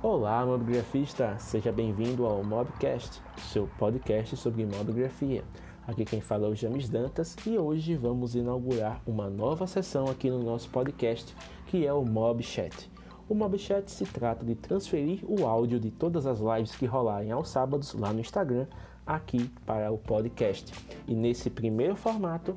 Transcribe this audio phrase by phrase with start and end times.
[0.00, 1.36] Olá, mobigrafista!
[1.40, 5.42] Seja bem-vindo ao Mobcast, seu podcast sobre mobigrafia.
[5.88, 10.30] Aqui quem fala é o James Dantas e hoje vamos inaugurar uma nova sessão aqui
[10.30, 11.34] no nosso podcast,
[11.66, 12.88] que é o Mobchat.
[13.28, 17.48] O Mobchat se trata de transferir o áudio de todas as lives que rolarem aos
[17.48, 18.68] sábados lá no Instagram
[19.04, 20.72] aqui para o podcast.
[21.08, 22.56] E nesse primeiro formato,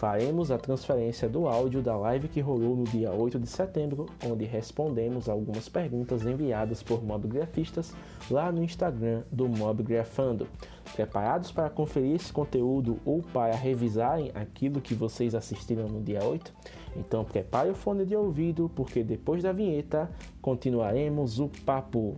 [0.00, 4.46] faremos a transferência do áudio da live que rolou no dia 8 de setembro, onde
[4.46, 7.94] respondemos algumas perguntas enviadas por mobgrafistas
[8.30, 10.48] lá no Instagram do Mobgrafando.
[10.94, 16.50] Preparados para conferir esse conteúdo ou para revisarem aquilo que vocês assistiram no dia 8?
[16.96, 22.16] Então prepare o fone de ouvido, porque depois da vinheta continuaremos o papo.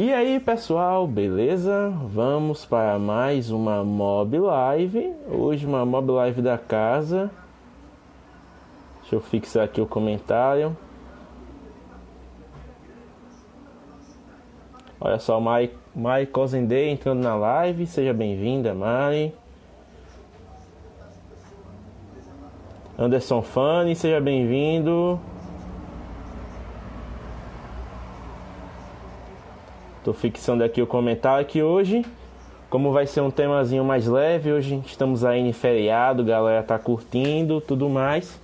[0.00, 1.90] E aí pessoal, beleza?
[2.06, 5.14] Vamos para mais uma Mob Live.
[5.30, 7.30] Hoje uma Mob Live da casa.
[9.02, 10.74] Deixa eu fixar aqui o comentário.
[14.98, 17.86] Olha só, Mai, Mai Cosendei entrando na live.
[17.86, 19.34] Seja bem-vinda, Mai.
[22.98, 25.20] Anderson Fani, seja bem-vindo.
[30.02, 32.06] Tô fixando aqui o comentário que hoje,
[32.70, 37.60] como vai ser um temazinho mais leve, hoje estamos aí em feriado, galera tá curtindo,
[37.60, 38.40] tudo mais.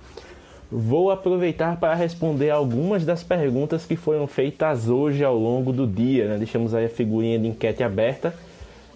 [0.71, 6.27] Vou aproveitar para responder algumas das perguntas que foram feitas hoje ao longo do dia,
[6.27, 6.37] né?
[6.37, 8.35] Deixamos aí a figurinha de enquete aberta,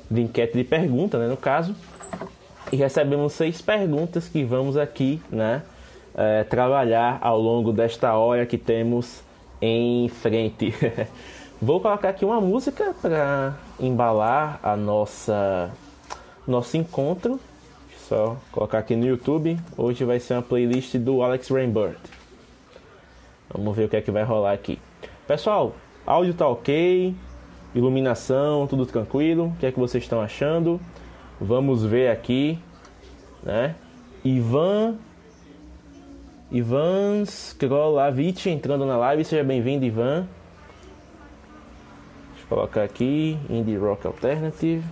[0.10, 1.76] de enquete de pergunta, né, no caso.
[2.72, 5.64] E recebemos seis perguntas que vamos aqui, né,
[6.14, 9.24] é, trabalhar ao longo desta hora que temos
[9.60, 10.76] em frente.
[11.64, 15.70] Vou colocar aqui uma música para embalar a nossa
[16.48, 17.40] nosso encontro.
[18.08, 19.60] Só colocar aqui no YouTube.
[19.78, 22.00] Hoje vai ser uma playlist do Alex Rainbird.
[23.54, 24.80] Vamos ver o que é que vai rolar aqui.
[25.28, 27.14] Pessoal, áudio tá ok,
[27.76, 29.50] iluminação, tudo tranquilo.
[29.50, 30.82] O que é que vocês estão achando?
[31.40, 32.58] Vamos ver aqui,
[33.44, 33.76] né?
[34.26, 34.96] Ivan
[36.52, 39.24] Ivan Skrolavich entrando na live.
[39.24, 40.28] Seja bem-vindo, Ivan
[42.52, 44.84] colocar aqui Indie Rock Alternative.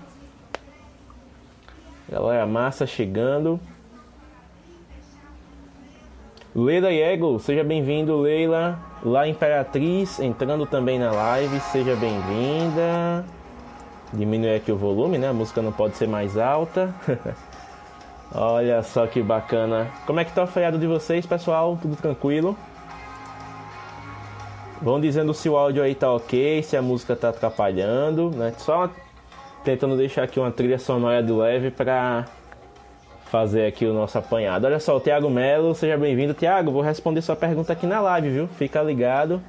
[2.10, 3.60] Galera massa chegando.
[6.56, 8.80] Leila Yego, seja bem-vindo, Leila.
[9.04, 13.26] Lá Imperatriz entrando também na live, seja bem-vinda.
[14.14, 15.28] Diminuir aqui o volume, né?
[15.28, 16.96] A música não pode ser mais alta.
[18.34, 19.90] Olha só que bacana.
[20.06, 21.78] Como é que tá o feriado de vocês, pessoal?
[21.82, 22.58] Tudo tranquilo?
[24.82, 28.54] Vão dizendo se o áudio aí tá ok, se a música tá atrapalhando, né?
[28.58, 28.90] Só
[29.64, 32.26] tentando deixar aqui uma trilha sonora de leve para
[33.26, 34.66] fazer aqui o nosso apanhado.
[34.66, 36.34] Olha só, o Thiago Melo, seja bem-vindo.
[36.34, 38.48] Thiago, vou responder sua pergunta aqui na live, viu?
[38.48, 39.42] Fica ligado.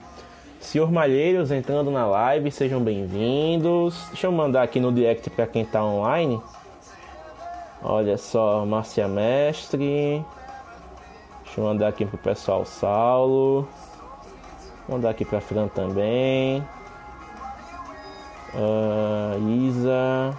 [0.58, 4.04] Senhor Malheiros entrando na live, sejam bem-vindos.
[4.08, 6.42] Deixa eu mandar aqui no direct para quem tá online.
[7.82, 10.22] Olha só, Márcia Mestre.
[11.44, 13.66] Deixa eu mandar aqui pro pessoal Saulo.
[14.88, 16.64] Mandar aqui pra Fran também.
[18.54, 20.36] Uh, Isa.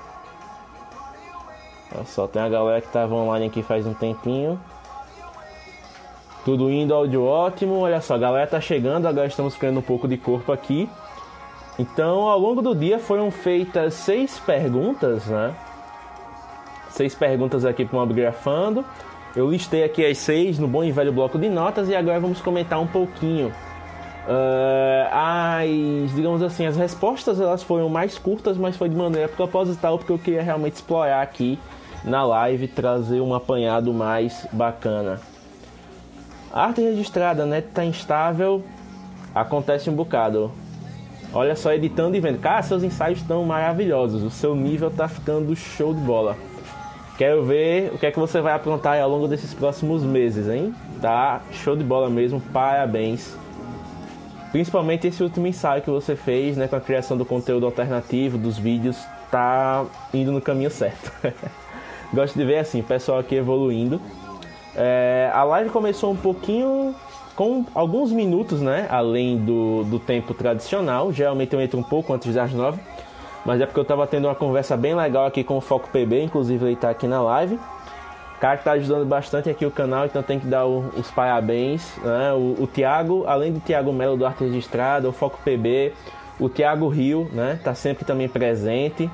[1.94, 4.60] Olha só, tem a galera que tava online aqui faz um tempinho.
[6.44, 7.80] Tudo indo, áudio ótimo.
[7.80, 10.90] Olha só, a galera tá chegando, agora estamos criando um pouco de corpo aqui.
[11.80, 15.56] Então, ao longo do dia foram feitas seis perguntas, né?
[16.90, 18.84] Seis perguntas aqui para o Mobgrafando.
[19.36, 22.42] Eu listei aqui as seis no bom e velho bloco de notas e agora vamos
[22.42, 23.54] comentar um pouquinho
[24.28, 29.98] Uh, as, digamos assim, as respostas elas foram mais curtas, mas foi de maneira proposital
[29.98, 31.58] porque eu queria realmente explorar aqui
[32.04, 35.20] na live trazer um apanhado mais bacana.
[36.54, 38.64] A arte registrada, né, tá instável,
[39.34, 40.52] acontece um bocado.
[41.34, 42.40] Olha só, editando e vendo.
[42.40, 44.22] Cara, seus ensaios estão maravilhosos.
[44.22, 46.36] O seu nível tá ficando show de bola.
[47.18, 50.76] Quero ver o que é que você vai aprontar ao longo desses próximos meses, hein?
[51.02, 52.42] Tá show de bola mesmo.
[52.52, 53.38] Parabéns.
[54.52, 58.58] Principalmente esse último ensaio que você fez, né, com a criação do conteúdo alternativo, dos
[58.58, 58.98] vídeos,
[59.32, 61.12] tá indo no caminho certo.
[62.14, 64.02] Gosto de ver assim, pessoal aqui evoluindo.
[64.76, 66.94] É, a live começou um pouquinho
[67.34, 71.14] com alguns minutos, né, além do, do tempo tradicional.
[71.14, 72.80] Geralmente eu entro um pouco antes das nove,
[73.46, 76.24] mas é porque eu estava tendo uma conversa bem legal aqui com o Foco PB,
[76.24, 77.58] inclusive ele está aqui na live
[78.42, 81.96] cara que tá ajudando bastante aqui o canal, então tem que dar o, os parabéns.
[81.98, 82.34] Né?
[82.34, 85.94] O, o Thiago, além do Thiago Melo do Arte Registrada, o Foco PB,
[86.40, 87.60] o Thiago Rio, né?
[87.64, 89.08] Tá sempre também presente.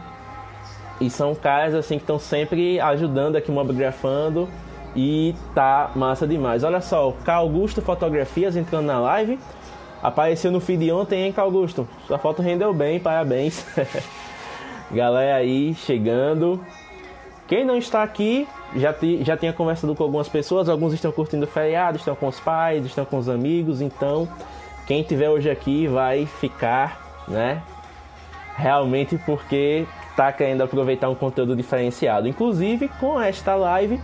[1.02, 4.50] E são caras assim que estão sempre ajudando aqui mobgrafando
[4.96, 6.64] E tá massa demais.
[6.64, 9.38] Olha só, o Carl Augusto Fotografias entrando na live.
[10.02, 11.86] Apareceu no feed ontem, hein, Carl Augusto?
[12.08, 13.66] Sua foto rendeu bem, parabéns.
[14.90, 16.64] Galera aí chegando.
[17.46, 18.48] Quem não está aqui,
[18.78, 20.70] já, te, já tinha conversado com algumas pessoas.
[20.70, 23.82] Alguns estão curtindo o feriado, estão com os pais, estão com os amigos.
[23.82, 24.28] Então,
[24.86, 27.62] quem tiver hoje aqui vai ficar, né?
[28.56, 32.28] Realmente porque está querendo aproveitar um conteúdo diferenciado.
[32.28, 34.00] Inclusive, com esta live,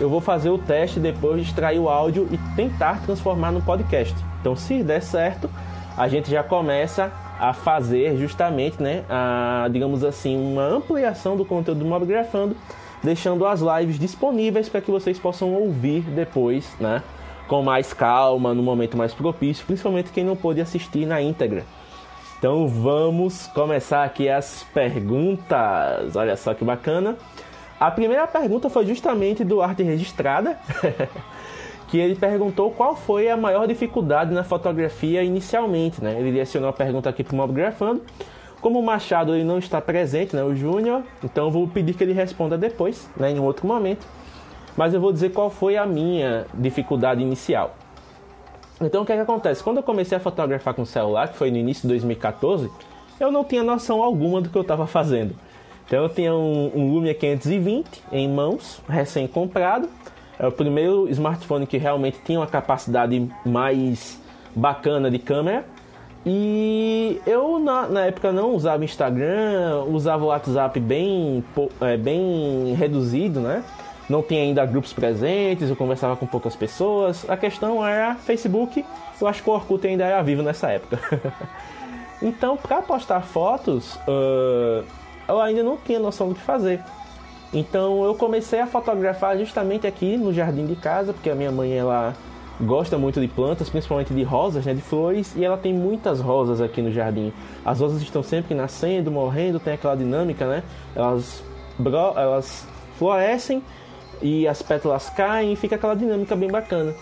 [0.00, 4.14] eu vou fazer o teste depois de extrair o áudio e tentar transformar no podcast.
[4.40, 5.48] Então, se der certo,
[5.96, 11.80] a gente já começa a fazer justamente, né, a, digamos assim, uma ampliação do conteúdo
[11.80, 12.56] do Mobgrafando,
[13.02, 17.02] deixando as lives disponíveis para que vocês possam ouvir depois, né,
[17.48, 21.64] com mais calma, no momento mais propício, principalmente quem não pôde assistir na íntegra.
[22.38, 26.16] Então vamos começar aqui as perguntas.
[26.16, 27.16] Olha só que bacana.
[27.78, 30.58] A primeira pergunta foi justamente do Arte Registrada,
[31.88, 36.02] que ele perguntou qual foi a maior dificuldade na fotografia inicialmente.
[36.02, 36.16] Né?
[36.18, 38.02] Ele direcionou a pergunta aqui para o Mobgrafando.
[38.62, 42.04] Como o Machado ele não está presente, né, o Júnior, então eu vou pedir que
[42.04, 44.06] ele responda depois, né, em outro momento.
[44.76, 47.74] Mas eu vou dizer qual foi a minha dificuldade inicial.
[48.80, 49.62] Então o que, é que acontece?
[49.62, 52.70] Quando eu comecei a fotografar com celular, que foi no início de 2014,
[53.18, 55.34] eu não tinha noção alguma do que eu estava fazendo.
[55.84, 59.88] Então eu tinha um, um Lumia 520 em mãos, recém-comprado.
[60.38, 64.20] É o primeiro smartphone que realmente tinha uma capacidade mais
[64.54, 65.64] bacana de câmera.
[66.24, 71.44] E eu na, na época não usava Instagram, usava o WhatsApp bem,
[71.80, 73.64] é, bem reduzido, né?
[74.08, 77.28] não tinha ainda grupos presentes, eu conversava com poucas pessoas.
[77.28, 78.84] A questão era Facebook,
[79.20, 80.98] eu acho que o Orkut ainda era vivo nessa época.
[82.20, 84.84] então, para postar fotos, uh,
[85.26, 86.80] eu ainda não tinha noção do que fazer.
[87.54, 91.72] Então, eu comecei a fotografar justamente aqui no jardim de casa, porque a minha mãe
[91.72, 92.14] ela
[92.60, 96.60] gosta muito de plantas, principalmente de rosas, né, de flores, e ela tem muitas rosas
[96.60, 97.32] aqui no jardim.
[97.64, 100.62] As rosas estão sempre nascendo, morrendo, tem aquela dinâmica, né?
[100.94, 101.42] Elas,
[102.16, 102.66] elas
[102.98, 103.62] florescem
[104.20, 106.94] e as pétalas caem e fica aquela dinâmica bem bacana.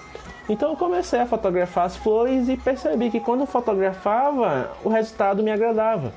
[0.49, 5.43] Então eu comecei a fotografar as flores e percebi que quando eu fotografava, o resultado
[5.43, 6.13] me agradava.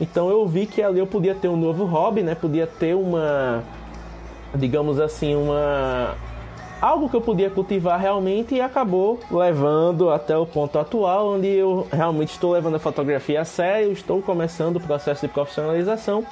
[0.00, 2.34] Então eu vi que ali eu podia ter um novo hobby, né?
[2.34, 3.62] Podia ter uma
[4.54, 6.14] digamos assim, uma
[6.80, 11.86] algo que eu podia cultivar realmente e acabou levando até o ponto atual onde eu
[11.92, 16.24] realmente estou levando a fotografia a sério, estou começando o processo de profissionalização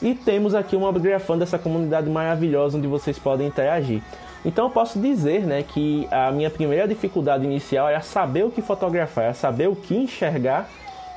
[0.00, 4.00] e temos aqui uma grafando dessa comunidade maravilhosa onde vocês podem interagir.
[4.42, 8.62] Então eu posso dizer né, que a minha primeira dificuldade inicial era saber o que
[8.62, 10.66] fotografar, era saber o que enxergar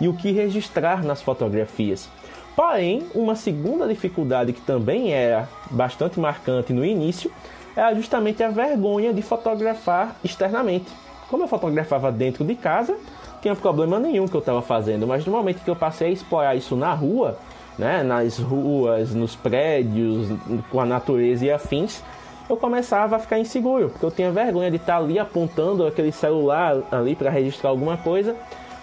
[0.01, 2.09] e o que registrar nas fotografias.
[2.53, 7.31] Porém, uma segunda dificuldade que também era bastante marcante no início
[7.75, 10.85] era justamente a vergonha de fotografar externamente.
[11.29, 12.95] Como eu fotografava dentro de casa,
[13.41, 16.55] tinha problema nenhum que eu estava fazendo, mas no momento que eu passei a explorar
[16.55, 17.37] isso na rua,
[17.77, 20.27] né, nas ruas, nos prédios,
[20.69, 22.03] com a natureza e afins,
[22.49, 26.77] eu começava a ficar inseguro, porque eu tinha vergonha de estar ali apontando aquele celular
[26.91, 28.35] ali para registrar alguma coisa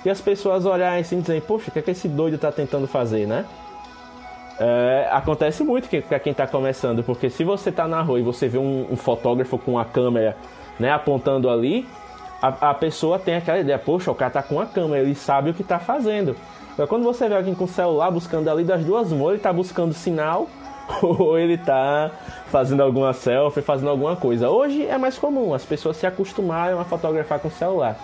[0.04, 2.50] e as pessoas olharem assim e dizerem, poxa, o que, é que esse doido está
[2.50, 3.44] tentando fazer, né?
[4.62, 8.46] É, acontece muito para quem está começando, porque se você está na rua e você
[8.46, 10.36] vê um, um, fotógrafo com a câmera
[10.78, 11.88] né, apontando ali,
[12.42, 15.48] a, a pessoa tem aquela ideia, poxa, o cara está com a câmera, ele sabe
[15.48, 16.36] o que está fazendo.
[16.76, 19.50] Mas quando você vê alguém com o celular buscando ali das duas mãos, ele está
[19.50, 20.46] buscando sinal
[21.00, 22.10] ou ele está
[22.48, 24.50] fazendo alguma selfie, fazendo alguma coisa.
[24.50, 27.96] Hoje é mais comum, as pessoas se acostumaram a fotografar com o celular.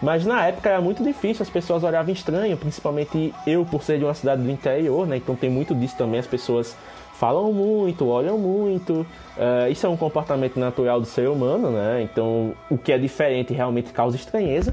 [0.00, 4.04] Mas na época era muito difícil, as pessoas olhavam estranho, principalmente eu por ser de
[4.04, 5.16] uma cidade do interior, né?
[5.16, 6.76] Então tem muito disso também, as pessoas
[7.14, 9.04] falam muito, olham muito.
[9.36, 12.02] Uh, isso é um comportamento natural do ser humano, né?
[12.02, 14.72] Então o que é diferente realmente causa estranheza.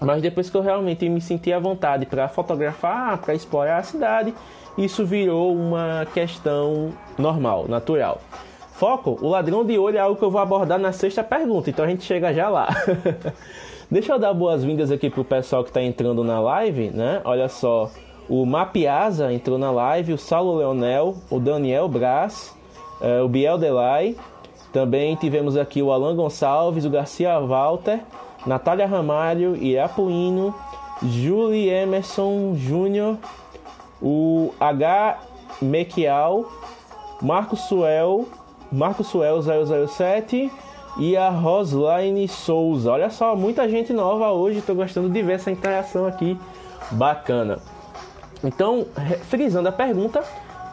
[0.00, 4.34] Mas depois que eu realmente me senti à vontade para fotografar, para explorar a cidade,
[4.76, 8.20] isso virou uma questão normal, natural.
[8.74, 11.84] Foco, o ladrão de olho é algo que eu vou abordar na sexta pergunta, então
[11.84, 12.68] a gente chega já lá.
[13.90, 17.22] Deixa eu dar boas-vindas aqui pro pessoal que está entrando na live, né?
[17.24, 17.90] Olha só,
[18.28, 22.54] o Mapiasa entrou na live, o Saulo Leonel, o Daniel Braz,
[23.00, 24.14] uh, o Biel Delay,
[24.74, 28.00] também tivemos aqui o Alan Gonçalves, o Garcia Walter,
[28.46, 30.54] Natália Ramalho, Irapuíno,
[31.02, 33.16] Julie Emerson Júnior,
[34.02, 35.18] o H.
[35.62, 36.44] Mequial,
[37.22, 38.26] Marco Suel,
[38.70, 40.52] Marco Suel 007
[40.98, 42.90] e a Roslaine Souza.
[42.90, 46.38] Olha só, muita gente nova hoje, estou gostando de ver essa interação aqui
[46.90, 47.58] bacana.
[48.42, 48.86] Então,
[49.28, 50.22] frisando a pergunta,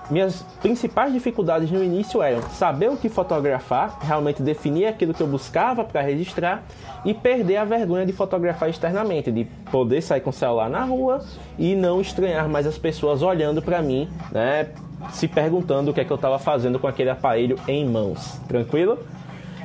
[0.09, 5.27] minhas principais dificuldades no início eram saber o que fotografar, realmente definir aquilo que eu
[5.27, 6.63] buscava para registrar
[7.03, 11.23] e perder a vergonha de fotografar externamente, de poder sair com o celular na rua
[11.57, 14.69] e não estranhar mais as pessoas olhando para mim, né,
[15.11, 18.39] se perguntando o que é que eu estava fazendo com aquele aparelho em mãos.
[18.47, 18.99] Tranquilo?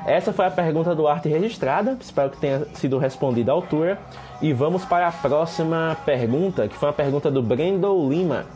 [0.07, 3.99] Essa foi a pergunta do Arte Registrada, espero que tenha sido respondida à altura.
[4.41, 8.47] E vamos para a próxima pergunta, que foi uma pergunta do Brendo Lima.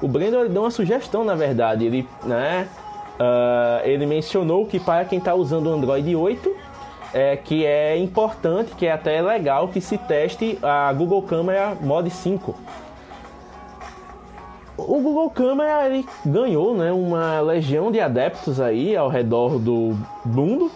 [0.00, 1.84] O Brendo ele deu uma sugestão, na verdade.
[1.84, 2.66] Ele, né,
[3.20, 6.56] uh, ele mencionou que para quem está usando o Android 8,
[7.12, 12.08] é, que é importante, que é até legal que se teste a Google Câmera Mod
[12.10, 12.54] 5.
[14.76, 20.70] O Google Câmera ele ganhou né, uma legião de adeptos aí ao redor do mundo,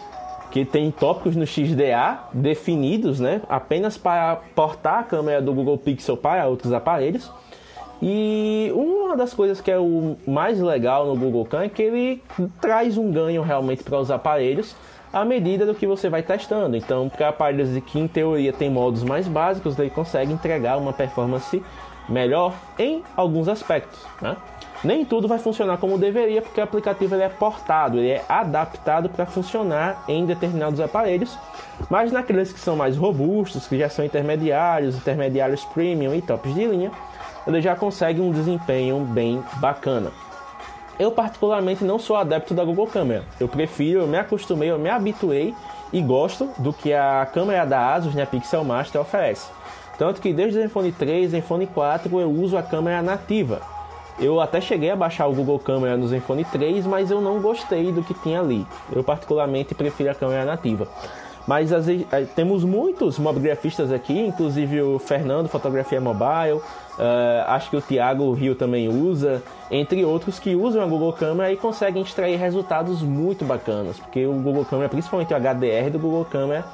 [0.50, 6.16] que tem tópicos no XDA definidos né, apenas para portar a câmera do Google Pixel
[6.16, 7.30] para outros aparelhos.
[8.02, 12.22] E uma das coisas que é o mais legal no Google Cam é que ele
[12.60, 14.74] traz um ganho realmente para os aparelhos
[15.12, 16.76] à medida do que você vai testando.
[16.76, 21.62] Então, para aparelhos que em teoria tem modos mais básicos, ele consegue entregar uma performance
[22.08, 24.00] melhor em alguns aspectos.
[24.20, 24.36] Né?
[24.82, 29.10] Nem tudo vai funcionar como deveria, porque o aplicativo ele é portado, ele é adaptado
[29.10, 31.38] para funcionar em determinados aparelhos,
[31.90, 36.64] mas naqueles que são mais robustos, que já são intermediários, intermediários premium e tops de
[36.64, 36.90] linha,
[37.46, 40.10] ele já consegue um desempenho bem bacana.
[40.98, 43.24] Eu particularmente não sou adepto da Google Câmera.
[43.38, 45.54] Eu prefiro, eu me acostumei, eu me habituei
[45.92, 49.50] e gosto do que a câmera da Asus, né, Pixel Master oferece.
[49.98, 53.60] Tanto que desde o iPhone 3 e iPhone 4 eu uso a câmera nativa.
[54.20, 57.90] Eu até cheguei a baixar o Google Câmera nos iPhone 3, mas eu não gostei
[57.90, 58.66] do que tinha ali.
[58.92, 60.86] Eu particularmente prefiro a câmera nativa.
[61.46, 62.04] Mas as, eh,
[62.36, 66.62] temos muitos mobigrafistas aqui, inclusive o Fernando, Fotografia Mobile, uh,
[67.46, 71.56] acho que o Thiago Rio também usa, entre outros que usam a Google Câmera e
[71.56, 76.64] conseguem extrair resultados muito bacanas, porque o Google Câmera, principalmente o HDR do Google Câmera,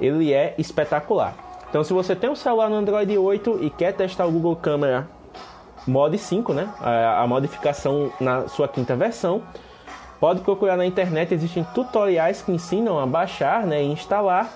[0.00, 1.34] ele é espetacular.
[1.70, 5.08] Então, se você tem um celular no Android 8 e quer testar o Google Câmera
[5.86, 9.42] Mod 5, né, a, a modificação na sua quinta versão,
[10.18, 14.50] Pode procurar na internet, existem tutoriais que ensinam a baixar né, e instalar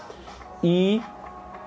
[0.64, 1.02] e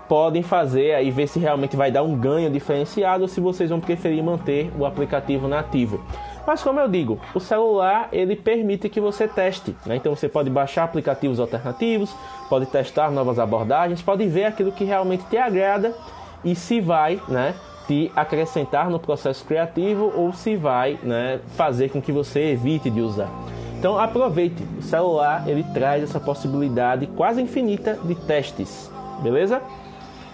[0.10, 3.80] podem fazer aí ver se realmente vai dar um ganho diferenciado ou se vocês vão
[3.80, 6.04] preferir manter o aplicativo nativo.
[6.46, 9.96] Mas como eu digo, o celular ele permite que você teste, né?
[9.96, 12.14] então você pode baixar aplicativos alternativos,
[12.50, 15.96] pode testar novas abordagens, pode ver aquilo que realmente te agrada
[16.44, 17.54] e se vai, né,
[17.88, 23.02] te acrescentar no processo criativo ou se vai, né, fazer com que você evite de
[23.02, 23.30] usar.
[23.78, 28.90] Então aproveite, o celular ele traz essa possibilidade quase infinita de testes,
[29.22, 29.62] beleza?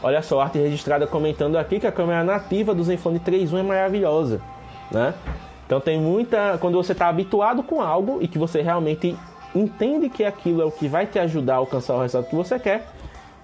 [0.01, 4.39] Olha só, arte registrada comentando aqui que a câmera nativa do Zenfone 3.1 é maravilhosa,
[4.91, 5.13] né?
[5.65, 9.15] Então tem muita, quando você está habituado com algo e que você realmente
[9.53, 12.58] entende que aquilo é o que vai te ajudar a alcançar o resultado que você
[12.58, 12.88] quer,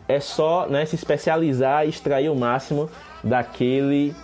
[0.07, 2.89] é só né, se especializar e extrair o máximo
[3.25, 4.15] daquele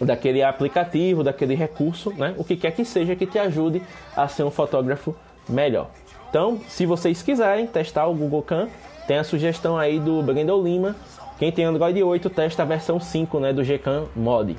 [0.00, 2.34] daquele aplicativo, daquele recurso, né?
[2.36, 3.82] o que quer que seja que te ajude
[4.16, 5.14] a ser um fotógrafo
[5.48, 5.90] melhor.
[6.28, 8.68] Então, se vocês quiserem testar o Google Cam,
[9.06, 10.96] tem a sugestão aí do Brendel Lima.
[11.38, 14.56] Quem tem Android 8, testa a versão 5 né, do Gcam Mod.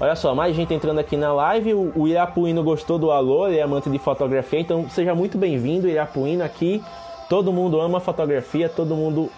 [0.00, 1.74] Olha só, mais gente entrando aqui na live.
[1.74, 6.42] O Irapuíno gostou do alô, ele é amante de fotografia, então seja muito bem-vindo, Irapuíno,
[6.42, 6.82] aqui.
[7.28, 9.30] Todo mundo ama fotografia, todo mundo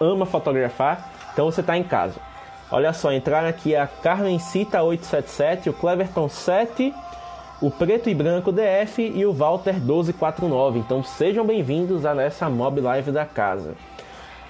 [0.00, 2.18] ama fotografar, então você está em casa.
[2.70, 6.94] Olha só, entraram aqui a Carmencita 877, o Cleverton 7,
[7.62, 10.78] o Preto e Branco DF e o Walter 1249.
[10.78, 13.74] Então sejam bem-vindos a nessa Mob Live da casa.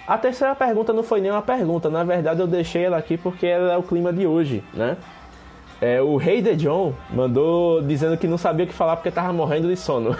[0.04, 3.46] A terceira pergunta não foi nem uma pergunta, na verdade eu deixei ela aqui porque
[3.46, 4.96] ela é o clima de hoje, né?
[5.80, 9.32] É, o Rei de John mandou dizendo que não sabia o que falar porque estava
[9.32, 10.16] morrendo de sono.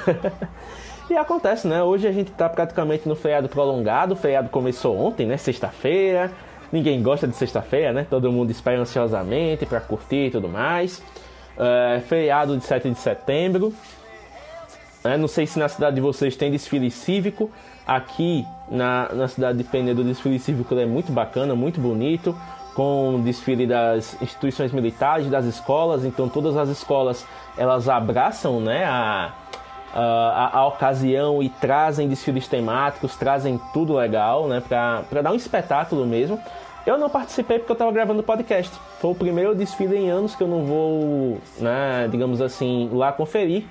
[1.11, 1.83] e acontece, né?
[1.83, 5.37] Hoje a gente está praticamente no feriado prolongado, o feriado começou ontem, né?
[5.37, 6.31] Sexta-feira.
[6.71, 8.07] Ninguém gosta de sexta-feira, né?
[8.09, 11.03] Todo mundo espera ansiosamente para curtir e tudo mais.
[11.57, 13.73] É, feriado de 7 de setembro.
[15.03, 17.51] É, não sei se na cidade de vocês tem desfile cívico.
[17.87, 22.37] Aqui na, na cidade de Penedo, o desfile cívico é muito bacana, muito bonito.
[22.75, 26.05] Com desfile das instituições militares, das escolas.
[26.05, 29.33] Então todas as escolas elas abraçam né, a,
[30.01, 36.07] a, a, ocasião e trazem desfiles temáticos, trazem tudo legal, né, para dar um espetáculo
[36.07, 36.39] mesmo.
[36.87, 38.75] Eu não participei porque eu estava gravando podcast.
[39.01, 43.65] Foi o primeiro desfile em anos que eu não vou, né, digamos assim, lá conferir.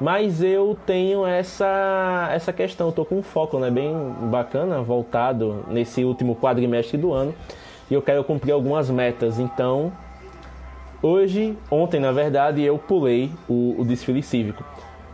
[0.00, 3.94] Mas eu tenho essa, essa questão, estou com um foco né, bem
[4.30, 7.34] bacana, voltado nesse último quadrimestre do ano.
[7.90, 9.38] E eu quero cumprir algumas metas.
[9.38, 9.92] Então,
[11.02, 14.64] Hoje, ontem na verdade, eu pulei o, o desfile cívico.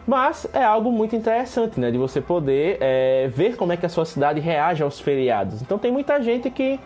[0.08, 1.90] Mas é algo muito interessante, né?
[1.90, 5.60] De você poder é, ver como é que a sua cidade reage aos feriados.
[5.60, 6.80] Então tem muita gente que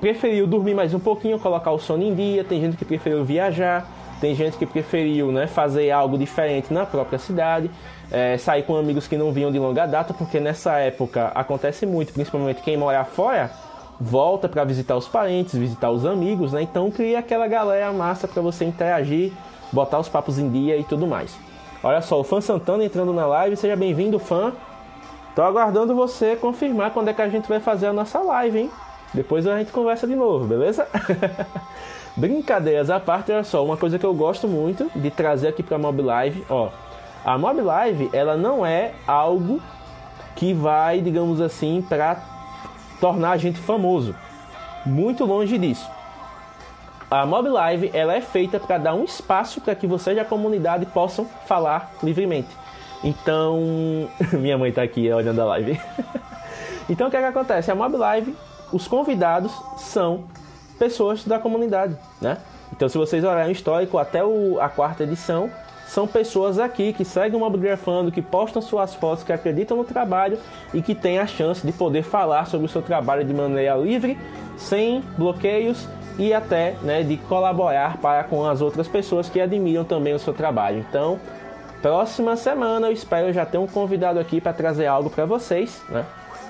[0.00, 3.86] preferiu dormir mais um pouquinho, colocar o sono em dia, tem gente que preferiu viajar,
[4.20, 7.70] tem gente que preferiu né, fazer algo diferente na própria cidade,
[8.10, 12.12] é, sair com amigos que não vinham de longa data, porque nessa época acontece muito,
[12.12, 13.52] principalmente quem mora fora,
[14.00, 16.62] volta para visitar os parentes, visitar os amigos, né?
[16.62, 19.32] Então cria aquela galera massa para você interagir,
[19.70, 21.48] botar os papos em dia e tudo mais.
[21.82, 24.52] Olha só, o fã Santana entrando na live, seja bem-vindo, fã.
[25.34, 28.70] Tô aguardando você confirmar quando é que a gente vai fazer a nossa live, hein?
[29.14, 30.86] Depois a gente conversa de novo, beleza?
[32.14, 35.78] Brincadeiras à parte, olha só, uma coisa que eu gosto muito de trazer aqui para
[35.78, 36.68] Mob Live, ó.
[37.24, 39.58] A Mob Live, ela não é algo
[40.36, 42.22] que vai, digamos assim, para
[43.00, 44.14] tornar a gente famoso.
[44.84, 45.88] Muito longe disso.
[47.10, 50.86] A Mob Live, ela é feita para dar um espaço para que vocês da comunidade
[50.86, 52.48] possam falar livremente.
[53.02, 55.80] Então, minha mãe está aqui olhando a live.
[56.88, 57.68] então, o que, é que acontece?
[57.68, 58.36] A Mob Live
[58.72, 60.22] os convidados são
[60.78, 62.38] pessoas da comunidade, né?
[62.72, 65.50] Então, se vocês olharem o histórico até o, a quarta edição,
[65.88, 70.38] são pessoas aqui que seguem o Mobgrafando, que postam suas fotos, que acreditam no trabalho
[70.72, 74.16] e que têm a chance de poder falar sobre o seu trabalho de maneira livre,
[74.56, 75.88] sem bloqueios
[76.18, 80.32] e até né, de colaborar para com as outras pessoas que admiram também o seu
[80.32, 80.78] trabalho.
[80.78, 81.18] Então,
[81.80, 86.04] próxima semana eu espero já ter um convidado aqui para trazer algo para vocês, né?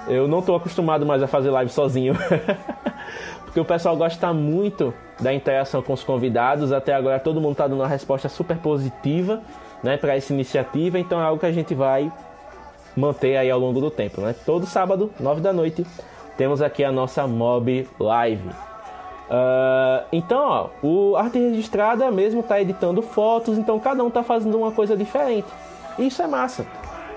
[0.08, 2.14] Eu não estou acostumado mais a fazer live sozinho.
[3.44, 6.72] Porque o pessoal gosta muito da interação com os convidados.
[6.72, 9.42] Até agora todo mundo está dando uma resposta super positiva
[9.82, 10.98] né, para essa iniciativa.
[10.98, 12.10] Então é algo que a gente vai
[12.96, 14.20] manter aí ao longo do tempo.
[14.20, 14.34] Né?
[14.46, 15.84] Todo sábado, 9 da noite,
[16.36, 18.69] temos aqui a nossa Mob Live.
[19.30, 24.58] Uh, então, ó, o Arte Registrada mesmo está editando fotos, então cada um está fazendo
[24.58, 25.46] uma coisa diferente.
[25.96, 26.66] Isso é massa.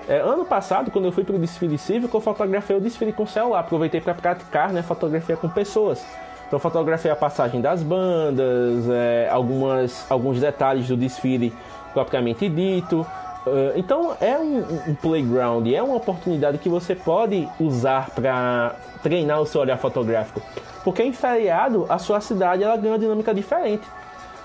[0.08, 3.26] É, ano passado, quando eu fui para o desfile cívico, eu fotografei o desfile com
[3.26, 3.60] celular.
[3.60, 6.04] Aproveitei para praticar né, fotografia com pessoas.
[6.46, 11.52] Então, fotografei a passagem das bandas, é, algumas, alguns detalhes do desfile
[11.92, 13.00] propriamente dito.
[13.46, 19.40] Uh, então, é um, um playground, é uma oportunidade que você pode usar para treinar
[19.40, 20.40] o seu olhar fotográfico.
[20.84, 23.84] Porque em feriado, a sua cidade ela ganha uma dinâmica diferente.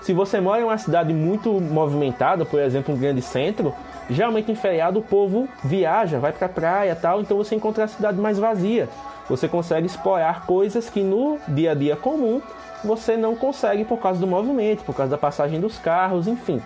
[0.02, 3.74] Se você mora em uma cidade muito movimentada, por exemplo, um grande centro,
[4.10, 7.88] Geralmente em feriado o povo viaja, vai para a praia tal, então você encontra a
[7.88, 8.88] cidade mais vazia.
[9.28, 12.42] Você consegue explorar coisas que no dia a dia comum
[12.82, 16.60] você não consegue por causa do movimento, por causa da passagem dos carros, enfim.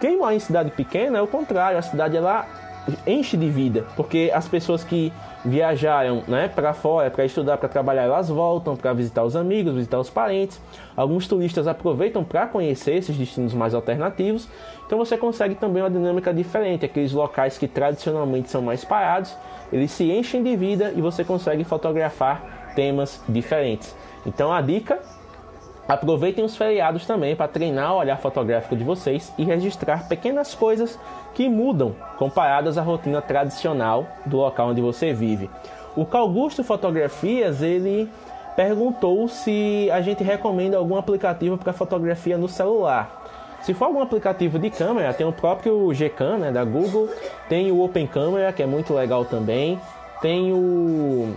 [0.00, 2.44] Quem mora em cidade pequena é o contrário, a cidade ela
[3.06, 5.12] enche de vida, porque as pessoas que
[5.44, 9.98] viajaram né, para fora para estudar, para trabalhar, elas voltam para visitar os amigos, visitar
[9.98, 10.60] os parentes.
[10.96, 14.48] Alguns turistas aproveitam para conhecer esses destinos mais alternativos.
[14.86, 16.84] Então você consegue também uma dinâmica diferente.
[16.84, 19.36] Aqueles locais que tradicionalmente são mais parados,
[19.72, 23.94] eles se enchem de vida e você consegue fotografar temas diferentes.
[24.26, 24.98] Então a dica
[25.86, 30.98] Aproveitem os feriados também para treinar o olhar fotográfico de vocês e registrar pequenas coisas
[31.34, 35.50] que mudam comparadas à rotina tradicional do local onde você vive.
[35.94, 38.10] O Calgusto Fotografias ele
[38.56, 43.22] perguntou se a gente recomenda algum aplicativo para fotografia no celular.
[43.60, 47.08] Se for algum aplicativo de câmera, tem o próprio Gcam né, da Google,
[47.48, 49.78] tem o Open Camera que é muito legal também,
[50.20, 51.34] tem o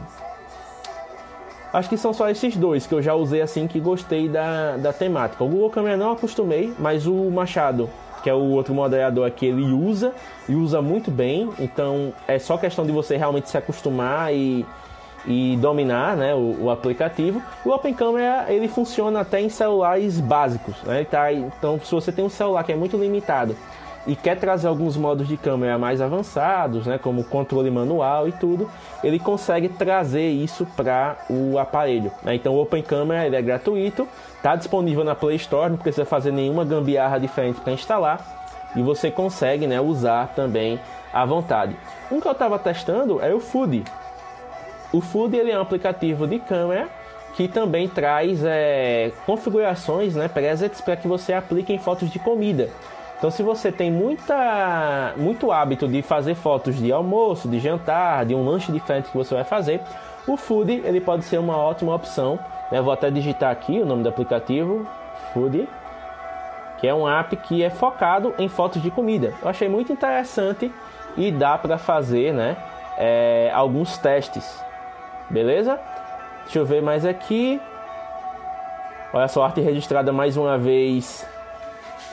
[1.78, 4.92] Acho que são só esses dois que eu já usei assim que gostei da, da
[4.92, 5.44] temática.
[5.44, 7.88] O Google Camera não acostumei, mas o Machado,
[8.24, 10.12] que é o outro moderador aqui, ele usa
[10.50, 11.52] e usa muito bem.
[11.60, 14.66] Então é só questão de você realmente se acostumar e,
[15.28, 17.44] e dominar né, o, o, aplicativo.
[17.64, 20.82] O Open Camera ele funciona até em celulares básicos.
[20.82, 21.06] Né?
[21.06, 23.56] Tá, então se você tem um celular que é muito limitado
[24.08, 28.70] e quer trazer alguns modos de câmera mais avançados, né, como controle manual e tudo,
[29.04, 32.12] ele consegue trazer isso para o aparelho.
[32.24, 32.36] Né?
[32.36, 36.32] Então o Open Camera ele é gratuito, está disponível na Play Store, não precisa fazer
[36.32, 38.38] nenhuma gambiarra diferente para instalar
[38.76, 40.80] e você consegue né, usar também
[41.14, 41.76] à vontade.
[42.10, 43.84] Um que eu estava testando é o Food.
[44.94, 46.88] O Food ele é um aplicativo de câmera
[47.36, 52.70] que também traz é, configurações né, presets para que você aplique em fotos de comida.
[53.18, 58.36] Então, se você tem muita, muito hábito de fazer fotos de almoço, de jantar, de
[58.36, 59.82] um lanche diferente que você vai fazer,
[60.28, 62.38] o Food ele pode ser uma ótima opção.
[62.70, 64.86] Vou até digitar aqui o nome do aplicativo,
[65.34, 65.68] Food,
[66.80, 69.34] que é um app que é focado em fotos de comida.
[69.42, 70.72] Eu achei muito interessante
[71.16, 72.56] e dá para fazer, né,
[72.98, 74.64] é, alguns testes.
[75.28, 75.80] Beleza?
[76.44, 77.60] Deixa eu ver mais aqui.
[79.12, 81.26] Olha só, arte registrada mais uma vez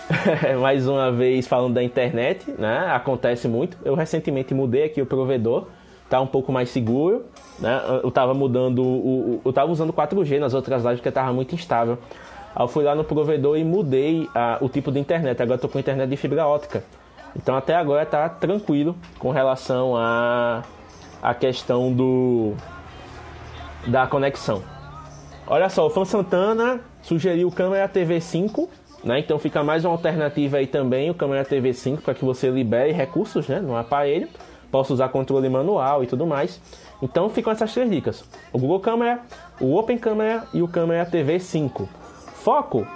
[0.61, 2.91] mais uma vez falando da internet, né?
[2.93, 3.77] Acontece muito.
[3.85, 5.69] Eu recentemente mudei aqui o provedor,
[6.09, 7.25] tá um pouco mais seguro,
[7.59, 7.81] né?
[8.03, 11.99] Eu tava mudando o, eu tava usando 4G nas outras lives porque tava muito instável.
[12.55, 15.41] Aí eu fui lá no provedor e mudei a, o tipo de internet.
[15.43, 16.85] Agora eu tô com internet de fibra ótica.
[17.35, 20.63] Então até agora tá tranquilo com relação a
[21.23, 22.53] a questão do
[23.87, 24.63] da conexão.
[25.47, 28.69] Olha só, o Fan Santana sugeriu câmera TV 5,
[29.05, 29.19] né?
[29.21, 32.93] Então fica mais uma alternativa aí também, o câmera TV 5 para que você libere
[32.93, 34.29] recursos, né, no aparelho.
[34.71, 36.61] Possa usar controle manual e tudo mais.
[37.01, 39.21] Então ficam essas três dicas: o Google Câmera,
[39.61, 41.89] o Open Camera e o câmera TV 5.
[42.35, 42.87] Foco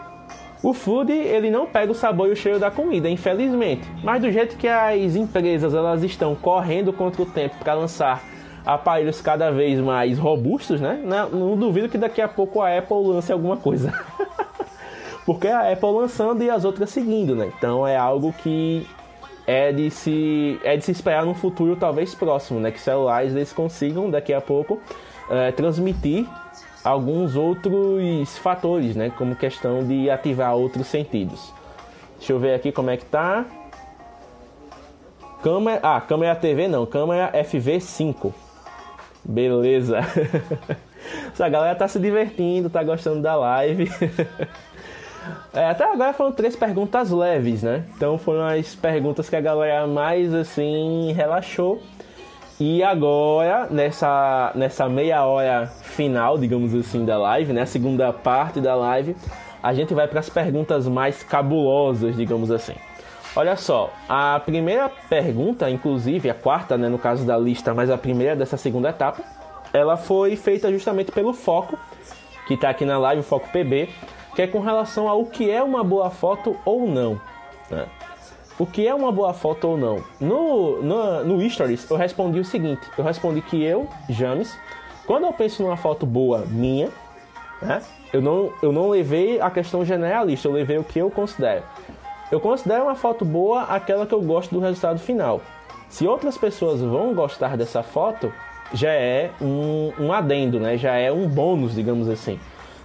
[0.62, 3.88] o food ele não pega o sabor e o cheiro da comida, infelizmente.
[4.02, 8.22] Mas do jeito que as empresas elas estão correndo contra o tempo para lançar
[8.66, 11.00] aparelhos cada vez mais robustos, né?
[11.04, 13.92] Não, não, duvido que daqui a pouco a Apple lance alguma coisa.
[15.28, 17.52] Porque a Apple lançando e as outras seguindo, né?
[17.58, 18.88] Então é algo que
[19.46, 22.70] é de se é de se esperar num futuro talvez próximo, né?
[22.70, 24.80] Que celulares eles consigam daqui a pouco
[25.28, 26.26] é, transmitir
[26.82, 29.12] alguns outros fatores, né?
[29.18, 31.52] Como questão de ativar outros sentidos.
[32.16, 33.44] Deixa eu ver aqui como é que tá.
[35.42, 38.32] Câmera, ah, câmera TV não, câmera FV5.
[39.22, 39.98] Beleza.
[41.30, 43.90] Essa galera tá se divertindo, tá gostando da live.
[45.52, 47.84] É, até agora foram três perguntas leves, né?
[47.96, 51.80] Então foram as perguntas que a galera mais assim relaxou.
[52.60, 57.62] E agora, nessa, nessa meia hora final, digamos assim, da live, né?
[57.62, 59.14] A segunda parte da live,
[59.62, 62.74] a gente vai para as perguntas mais cabulosas, digamos assim.
[63.36, 67.96] Olha só, a primeira pergunta, inclusive, a quarta, né, no caso da lista, mas a
[67.96, 69.22] primeira dessa segunda etapa,
[69.72, 71.78] ela foi feita justamente pelo Foco,
[72.48, 73.88] que está aqui na live, o Foco PB,
[74.34, 77.20] que é com relação ao que é uma boa foto ou não.
[77.70, 77.86] Né?
[78.58, 80.02] o que é uma boa foto ou não.
[80.20, 84.58] No, no, no Stories eu respondi o seguinte: eu respondi que eu, James,
[85.06, 86.90] quando eu penso numa foto boa minha,
[87.62, 87.80] né,
[88.12, 91.62] eu, não, eu não levei a questão generalista, eu levei o que eu considero.
[92.30, 95.40] Eu considero uma foto boa aquela que eu gosto do resultado final.
[95.88, 98.30] Se outras pessoas vão gostar dessa foto,
[98.72, 100.76] já é um, um adendo, né?
[100.76, 102.38] já é um bônus, digamos assim.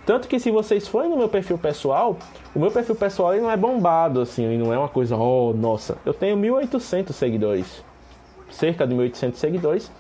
[0.06, 2.18] Tanto que se vocês forem no meu perfil pessoal,
[2.54, 5.54] o meu perfil pessoal ele não é bombado assim, ele não é uma coisa, oh,
[5.54, 5.98] nossa.
[6.06, 7.84] Eu tenho 1800 seguidores,
[8.50, 9.92] cerca de 1800 seguidores,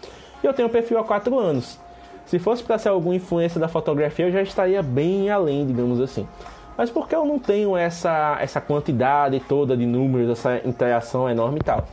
[0.43, 1.80] e eu tenho um perfil há 4 anos.
[2.26, 6.28] Se fosse para ser alguma influência da fotografia, eu já estaria bem além, digamos assim.
[6.78, 11.63] Mas porque eu não tenho essa, essa quantidade toda de números, essa interação enorme e
[11.63, 11.86] tal?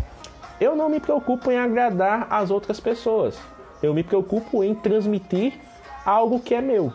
[0.60, 3.38] Eu não me preocupo em agradar as outras pessoas.
[3.82, 5.54] Eu me preocupo em transmitir
[6.04, 6.92] algo que é meu.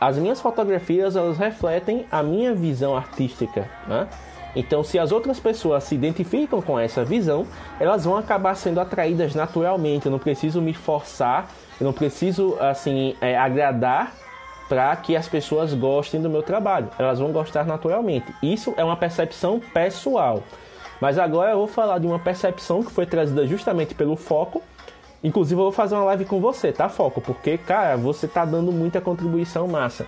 [0.00, 4.08] As minhas fotografias elas refletem a minha visão artística, né?
[4.56, 7.46] Então, se as outras pessoas se identificam com essa visão,
[7.78, 10.06] elas vão acabar sendo atraídas naturalmente.
[10.06, 11.50] Eu não preciso me forçar,
[11.80, 14.14] eu não preciso assim é, agradar
[14.68, 16.88] para que as pessoas gostem do meu trabalho.
[16.98, 18.34] Elas vão gostar naturalmente.
[18.42, 20.42] Isso é uma percepção pessoal.
[21.00, 24.62] Mas agora eu vou falar de uma percepção que foi trazida justamente pelo foco
[25.22, 27.20] Inclusive, eu vou fazer uma live com você, tá, Foco?
[27.20, 30.06] Porque, cara, você tá dando muita contribuição massa.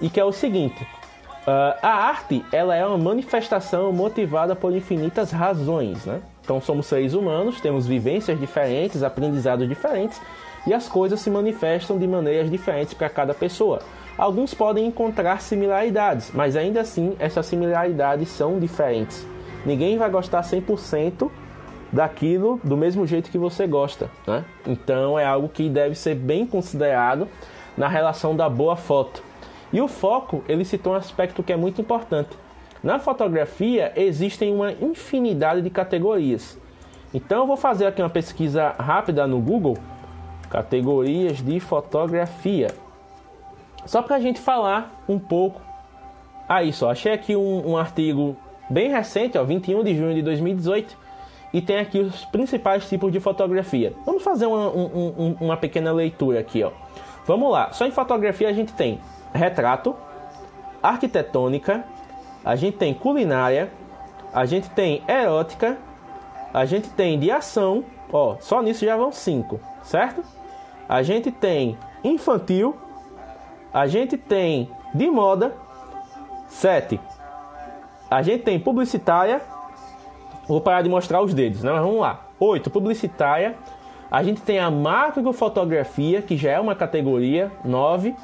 [0.00, 5.30] E que é o seguinte: uh, a arte ela é uma manifestação motivada por infinitas
[5.30, 6.20] razões, né?
[6.42, 10.20] Então, somos seres humanos, temos vivências diferentes, aprendizados diferentes,
[10.66, 13.80] e as coisas se manifestam de maneiras diferentes para cada pessoa.
[14.16, 19.26] Alguns podem encontrar similaridades, mas ainda assim essas similaridades são diferentes.
[19.66, 21.30] Ninguém vai gostar 100%
[21.96, 24.44] daquilo do mesmo jeito que você gosta, né?
[24.66, 27.26] Então é algo que deve ser bem considerado
[27.76, 29.22] na relação da boa foto.
[29.72, 32.36] E o foco, ele citou um aspecto que é muito importante.
[32.84, 36.58] Na fotografia existem uma infinidade de categorias.
[37.14, 39.78] Então eu vou fazer aqui uma pesquisa rápida no Google,
[40.50, 42.68] categorias de fotografia.
[43.86, 45.62] Só para a gente falar um pouco.
[46.46, 48.36] Aí só, achei aqui um, um artigo
[48.68, 51.05] bem recente, ó, 21 de junho de 2018,
[51.56, 53.94] e tem aqui os principais tipos de fotografia.
[54.04, 56.70] Vamos fazer uma, um, uma pequena leitura aqui, ó.
[57.26, 57.72] Vamos lá.
[57.72, 59.00] Só em fotografia a gente tem
[59.32, 59.96] retrato,
[60.82, 61.82] arquitetônica,
[62.44, 63.72] a gente tem culinária,
[64.34, 65.78] a gente tem erótica,
[66.52, 70.22] a gente tem de ação, ó, só nisso já vão cinco, certo?
[70.86, 72.76] A gente tem infantil,
[73.72, 75.54] a gente tem de moda,
[76.48, 77.00] sete.
[78.10, 79.40] A gente tem publicitária,
[80.46, 81.72] Vou parar de mostrar os dedos, né?
[81.72, 82.20] Mas vamos lá.
[82.38, 82.70] 8.
[82.70, 83.56] Publicitária.
[84.10, 87.50] A gente tem a macrofotografia, que já é uma categoria.
[87.64, 88.14] 9.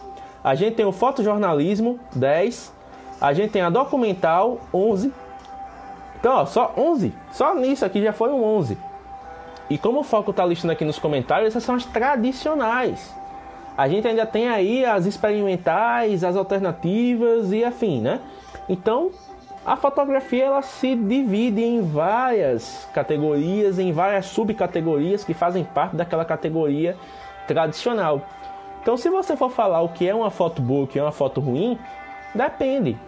[0.45, 1.99] A gente tem o fotojornalismo.
[2.15, 2.73] 10.
[3.21, 4.61] A gente tem a documental.
[4.73, 5.13] 11.
[6.21, 7.13] Então, ó, só 11.
[7.33, 8.79] Só nisso aqui já foram 11.
[9.69, 13.13] E como o foco está listando aqui nos comentários, essas são as tradicionais.
[13.77, 18.21] A gente ainda tem aí as experimentais, as alternativas e afim, né?
[18.69, 19.11] Então,
[19.65, 26.25] a fotografia ela se divide em várias categorias, em várias subcategorias que fazem parte daquela
[26.25, 26.97] categoria
[27.47, 28.23] tradicional.
[28.83, 31.13] Então, se você for falar o que é uma foto boa, o que é uma
[31.13, 31.79] foto ruim,
[32.35, 32.99] depende.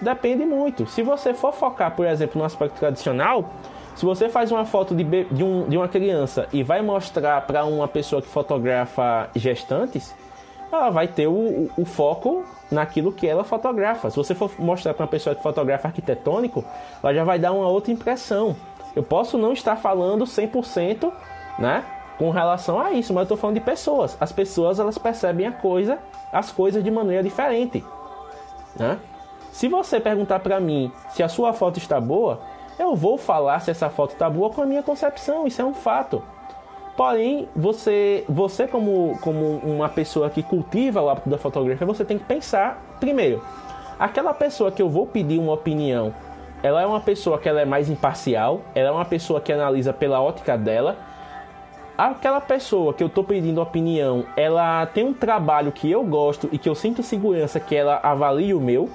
[0.00, 0.86] Depende muito.
[0.86, 3.50] Se você for focar, por exemplo, no aspecto tradicional,
[3.96, 7.64] se você faz uma foto de, de, um, de uma criança e vai mostrar para
[7.64, 10.14] uma pessoa que fotografa gestantes,
[10.72, 14.10] ela vai ter o, o, o, foco naquilo que ela fotografa.
[14.10, 16.64] Se você for mostrar para uma pessoa que fotografa arquitetônico,
[17.02, 18.56] ela já vai dar uma outra impressão.
[18.96, 21.12] Eu posso não estar falando 100%,
[21.58, 21.84] né,
[22.18, 24.16] com relação a isso, mas eu estou falando de pessoas.
[24.20, 25.98] As pessoas elas percebem a coisa,
[26.32, 27.84] as coisas de maneira diferente,
[28.76, 28.98] né?
[29.50, 32.40] Se você perguntar para mim se a sua foto está boa,
[32.78, 35.74] eu vou falar se essa foto está boa com a minha concepção, isso é um
[35.74, 36.22] fato.
[36.96, 42.18] Porém, você, você como, como uma pessoa que cultiva o hábito da fotografia, você tem
[42.18, 43.42] que pensar, primeiro,
[43.98, 46.14] aquela pessoa que eu vou pedir uma opinião,
[46.62, 49.92] ela é uma pessoa que ela é mais imparcial, ela é uma pessoa que analisa
[49.92, 50.96] pela ótica dela.
[51.96, 56.58] Aquela pessoa que eu estou pedindo opinião, ela tem um trabalho que eu gosto e
[56.58, 58.88] que eu sinto segurança que ela avalie o meu.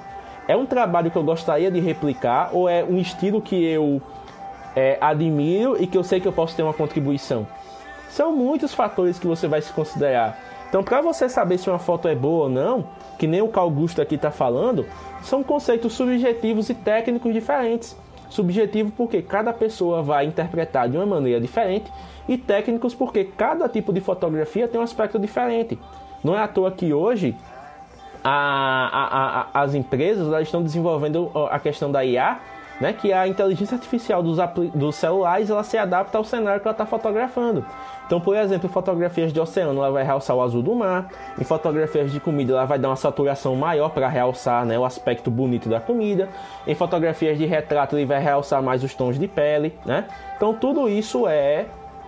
[0.47, 4.01] É um trabalho que eu gostaria de replicar ou é um estilo que eu
[4.75, 7.45] é, admiro e que eu sei que eu posso ter uma contribuição?
[8.17, 10.39] São muitos fatores que você vai se considerar.
[10.67, 12.83] Então, para você saber se uma foto é boa ou não,
[13.19, 14.87] que nem o Carl Gusto aqui está falando,
[15.21, 17.95] são conceitos subjetivos e técnicos diferentes.
[18.27, 21.93] Subjetivo porque cada pessoa vai interpretar de uma maneira diferente
[22.27, 25.77] e técnicos porque cada tipo de fotografia tem um aspecto diferente.
[26.23, 27.35] Não é à toa que hoje
[28.23, 32.39] a, a, a, as empresas estão desenvolvendo a questão da IA,
[32.79, 34.37] né, que a inteligência artificial dos,
[34.73, 37.65] dos celulares ela se adapta ao cenário que ela está fotografando.
[38.05, 41.09] Então, por exemplo, em fotografias de oceano, ela vai realçar o azul do mar.
[41.39, 45.29] Em fotografias de comida, ela vai dar uma saturação maior para realçar né, o aspecto
[45.29, 46.29] bonito da comida.
[46.65, 49.77] Em fotografias de retrato, ele vai realçar mais os tons de pele.
[49.85, 50.05] Né?
[50.37, 51.65] Então, tudo isso é,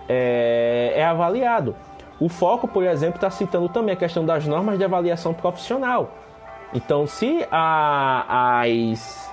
[0.08, 1.76] é, é avaliado.
[2.18, 6.10] O foco, por exemplo, está citando também a questão das normas de avaliação profissional.
[6.72, 9.29] Então, se a, as,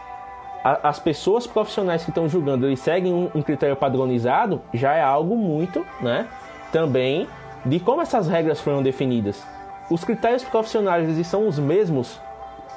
[0.84, 5.36] as pessoas profissionais que estão julgando eles seguem um, um, critério padronizado, já é algo
[5.36, 6.28] muito, né?
[6.72, 7.28] Também
[7.66, 9.42] de como essas regras foram definidas.
[9.90, 12.20] Os critérios profissionais eles são os mesmos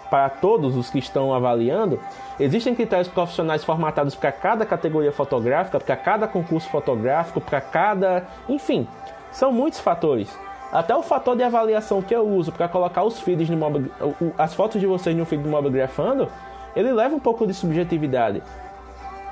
[0.08, 2.00] para todos os que estão avaliando.
[2.38, 8.86] Existem critérios profissionais formatados para cada categoria fotográfica, para cada concurso fotográfico, para cada, enfim,
[9.30, 10.36] são muitos fatores.
[10.72, 13.90] Até o fator de avaliação que eu uso para colocar os feeds de mob,
[14.38, 16.28] as fotos de vocês no feed do Mobgrafando,
[16.74, 18.42] ele leva um pouco de subjetividade,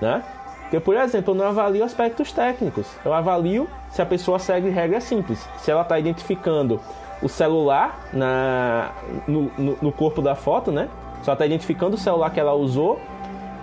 [0.00, 0.22] né?
[0.62, 2.86] Porque, por exemplo, eu não avalio aspectos técnicos.
[3.02, 5.48] Eu avalio se a pessoa segue regras simples.
[5.56, 6.78] Se ela está identificando
[7.22, 8.90] o celular na,
[9.26, 10.90] no, no, no, corpo da foto, né?
[11.22, 13.00] Só está identificando o celular que ela usou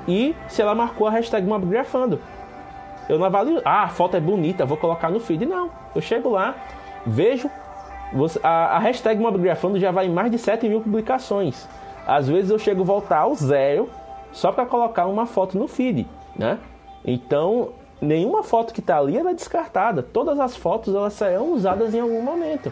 [0.07, 2.19] e se ela marcou a hashtag Mobgrafando.
[3.07, 5.45] Eu não avalio, ah, a foto é bonita, vou colocar no feed.
[5.45, 5.69] Não.
[5.93, 6.55] Eu chego lá,
[7.05, 7.49] vejo.
[8.41, 11.67] A, a hashtag Mobigrafando já vai em mais de 7 mil publicações.
[12.05, 13.89] Às vezes eu chego a voltar ao zero
[14.31, 16.59] só para colocar uma foto no feed, né?
[17.03, 17.69] Então,
[18.01, 20.03] nenhuma foto que está ali é descartada.
[20.03, 22.71] Todas as fotos elas serão usadas em algum momento.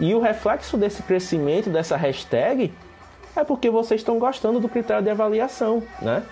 [0.00, 2.72] E o reflexo desse crescimento dessa hashtag
[3.36, 6.22] é porque vocês estão gostando do critério de avaliação, né?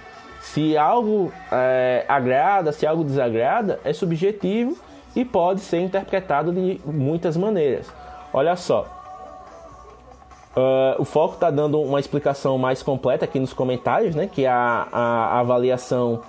[0.40, 4.76] Se algo é, agrada, se algo desagrada, é subjetivo
[5.14, 7.92] e pode ser interpretado de muitas maneiras.
[8.32, 9.01] Olha só,
[10.56, 14.28] uh, o foco está dando uma explicação mais completa aqui nos comentários, né?
[14.30, 16.20] Que a, a, avaliação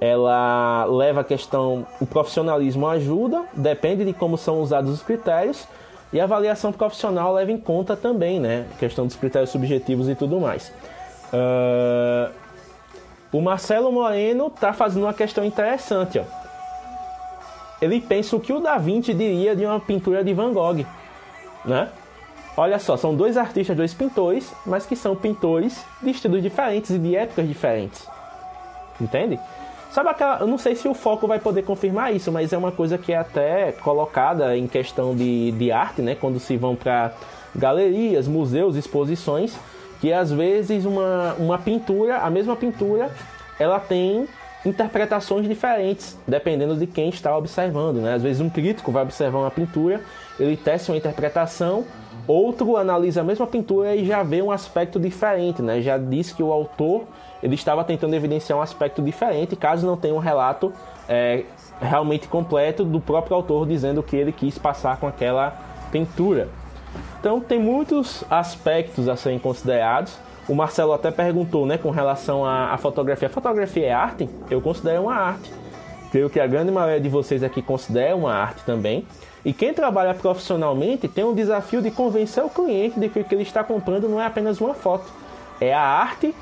[0.00, 5.66] ela leva a questão, o profissionalismo ajuda, depende de como são usados os critérios,
[6.12, 8.66] e a avaliação profissional leva em conta também, né?
[8.78, 10.72] Questão dos critérios subjetivos e tudo mais.
[11.32, 12.32] Uh,
[13.32, 16.24] o Marcelo Moreno está fazendo uma questão interessante, ó.
[17.80, 20.84] Ele pensa o que o Da Vinci diria de uma pintura de Van Gogh,
[21.64, 21.88] né?
[22.60, 26.98] Olha só, são dois artistas, dois pintores, mas que são pintores de estilos diferentes e
[26.98, 28.06] de épocas diferentes.
[29.00, 29.40] Entende?
[29.90, 30.40] Sabe aquela.
[30.40, 33.14] Eu não sei se o foco vai poder confirmar isso, mas é uma coisa que
[33.14, 36.14] é até colocada em questão de, de arte, né?
[36.14, 37.14] Quando se vão para
[37.56, 39.56] galerias, museus, exposições,
[39.98, 43.10] que às vezes uma, uma pintura, a mesma pintura,
[43.58, 44.28] ela tem
[44.64, 47.96] interpretações diferentes, dependendo de quem está observando.
[47.96, 48.14] Né?
[48.14, 50.00] Às vezes um crítico vai observar uma pintura,
[50.38, 51.84] ele testa uma interpretação,
[52.26, 55.80] outro analisa a mesma pintura e já vê um aspecto diferente, né?
[55.80, 57.04] já diz que o autor
[57.42, 60.72] ele estava tentando evidenciar um aspecto diferente, caso não tenha um relato
[61.08, 61.44] é,
[61.80, 65.56] realmente completo do próprio autor dizendo o que ele quis passar com aquela
[65.90, 66.48] pintura.
[67.18, 70.18] Então tem muitos aspectos a serem considerados.
[70.50, 73.28] O Marcelo até perguntou, né, com relação à, à fotografia.
[73.28, 74.28] A fotografia é arte?
[74.50, 75.48] Eu considero uma arte.
[76.10, 79.06] Creio que a grande maioria de vocês aqui considera uma arte também.
[79.44, 83.32] E quem trabalha profissionalmente tem um desafio de convencer o cliente de que o que
[83.32, 85.04] ele está comprando não é apenas uma foto,
[85.60, 86.34] é a arte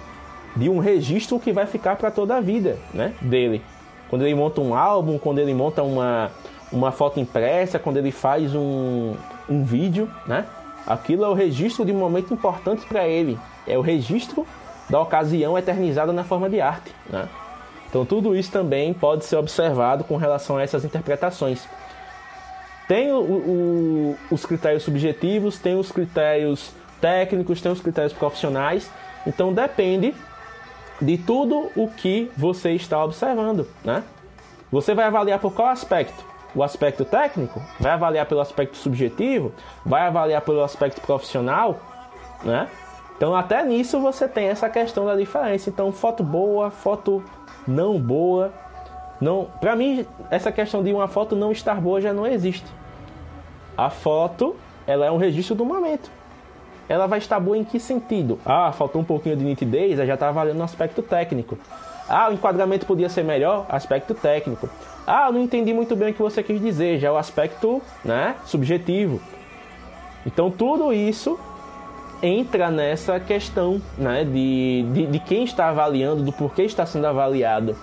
[0.57, 3.61] de um registro que vai ficar para toda a vida, né, dele.
[4.09, 6.31] Quando ele monta um álbum, quando ele monta uma,
[6.73, 9.13] uma foto impressa, quando ele faz um,
[9.51, 10.47] um vídeo, né?
[10.89, 13.39] Aquilo é o registro de um momento importante para ele.
[13.67, 14.47] É o registro
[14.89, 17.29] da ocasião eternizada na forma de arte, né?
[17.91, 21.69] Então tudo isso também pode ser observado com relação a essas interpretações.
[22.89, 26.73] Tem o, o, os critérios subjetivos, tem os critérios
[27.03, 28.91] técnicos, tem os critérios profissionais.
[29.27, 30.15] Então depende
[31.03, 34.03] de tudo o que você está observando, né?
[34.73, 36.28] Você vai avaliar por qual aspecto?
[36.55, 37.63] O aspecto técnico?
[37.79, 39.53] Vai avaliar pelo aspecto subjetivo?
[39.85, 41.79] Vai avaliar pelo aspecto profissional?
[42.43, 42.69] Né?
[43.17, 45.69] Então, até nisso você tem essa questão da diferença.
[45.69, 47.23] Então, foto boa, foto
[47.67, 48.53] não boa.
[49.21, 52.67] Não, para mim, essa questão de uma foto não estar boa já não existe.
[53.77, 54.57] A foto,
[54.87, 56.19] ela é um registro do momento
[56.89, 58.39] ela vai estar boa em que sentido?
[58.45, 61.59] Ah, faltou um pouquinho de nitidez, já está no aspecto técnico.
[62.09, 64.69] Ah, o enquadramento podia ser melhor, aspecto técnico.
[65.11, 68.37] Ah, não entendi muito bem o que você quis dizer, já é o aspecto né,
[68.45, 69.19] subjetivo.
[70.27, 71.41] Então tudo isso
[72.23, 77.75] entra nessa questão né, de, de, de quem está avaliando, do porquê está sendo avaliado.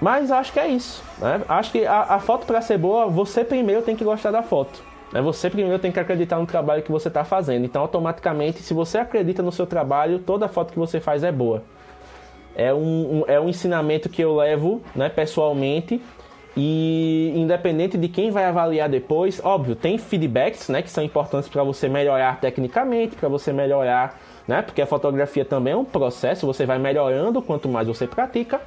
[0.00, 1.02] Mas acho que é isso.
[1.18, 1.42] Né?
[1.48, 4.80] Acho que a, a foto para ser boa, você primeiro tem que gostar da foto.
[5.12, 5.20] Né?
[5.22, 7.64] Você primeiro tem que acreditar no trabalho que você está fazendo.
[7.64, 11.64] Então, automaticamente, se você acredita no seu trabalho, toda foto que você faz é boa.
[12.56, 16.00] É um, um é um ensinamento que eu levo né, pessoalmente
[16.56, 21.64] e independente de quem vai avaliar depois, óbvio, tem feedbacks, né, que são importantes para
[21.64, 26.64] você melhorar tecnicamente, para você melhorar, né, porque a fotografia também é um processo, você
[26.64, 28.60] vai melhorando quanto mais você pratica.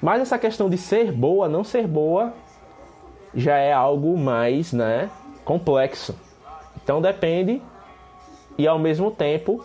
[0.00, 2.32] Mas essa questão de ser boa, não ser boa,
[3.34, 5.10] já é algo mais, né,
[5.44, 6.14] complexo.
[6.82, 7.60] Então depende
[8.56, 9.64] e ao mesmo tempo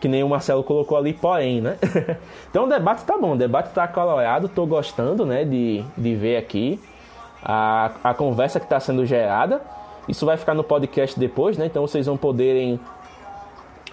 [0.00, 1.76] que nem o Marcelo colocou ali, porém, né?
[2.50, 6.36] então o debate tá bom, o debate tá colorado, tô gostando, né, de, de ver
[6.36, 6.80] aqui
[7.42, 9.60] a, a conversa que está sendo gerada.
[10.08, 11.66] Isso vai ficar no podcast depois, né?
[11.66, 12.78] Então vocês vão poderem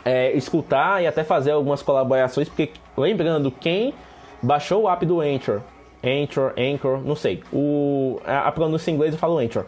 [0.06, 3.94] é, escutar e até fazer algumas colaborações, porque lembrando, quem
[4.42, 5.62] baixou o app do Anchor,
[6.04, 9.66] Anchor, Anchor, não sei, o, a, a pronúncia em inglês eu falo Anchor.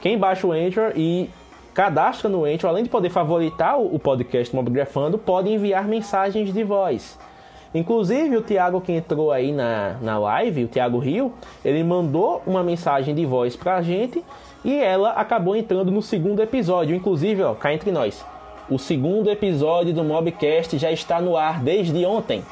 [0.00, 1.30] Quem baixa o Anchor e
[1.74, 7.18] cadastra no Anchor, além de poder favoritar o podcast Mobgrafando, pode enviar mensagens de voz.
[7.74, 11.32] Inclusive, o Thiago que entrou aí na, na live, o Thiago Rio,
[11.64, 14.24] ele mandou uma mensagem de voz pra gente
[14.64, 16.94] e ela acabou entrando no segundo episódio.
[16.94, 18.24] Inclusive, ó, cá entre nós,
[18.70, 22.44] o segundo episódio do Mobcast já está no ar desde ontem.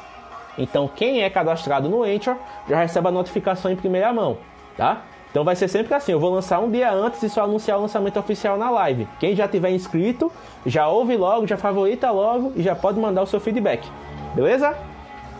[0.57, 2.35] Então, quem é cadastrado no Anchor
[2.67, 4.37] já recebe a notificação em primeira mão,
[4.75, 5.03] tá?
[5.33, 7.81] Então vai ser sempre assim, eu vou lançar um dia antes e só anunciar o
[7.81, 9.07] lançamento oficial na live.
[9.19, 10.31] Quem já tiver inscrito,
[10.63, 13.89] já ouve logo, já favorita logo e já pode mandar o seu feedback.
[14.35, 14.77] Beleza?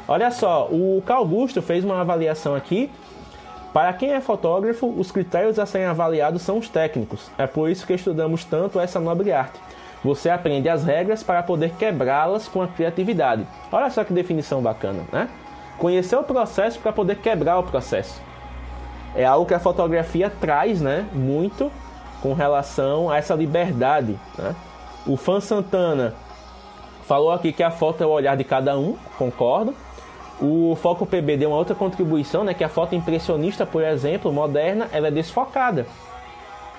[0.08, 2.90] Olha só, o Augusto fez uma avaliação aqui.
[3.72, 7.30] Para quem é fotógrafo, os critérios a serem avaliados são os técnicos.
[7.38, 9.60] É por isso que estudamos tanto essa nobre arte.
[10.04, 13.46] Você aprende as regras para poder quebrá-las com a criatividade.
[13.72, 15.30] Olha só que definição bacana, né?
[15.78, 18.33] Conhecer o processo para poder quebrar o processo
[19.16, 21.72] é algo que a fotografia traz, né, muito
[22.22, 24.18] com relação a essa liberdade.
[24.38, 24.56] Né?
[25.06, 26.16] O Fan Santana
[27.06, 29.76] falou aqui que a foto é o olhar de cada um, concordo.
[30.42, 34.90] O Foco PB deu uma outra contribuição, né, que a foto impressionista, por exemplo, moderna,
[34.92, 35.86] ela é desfocada.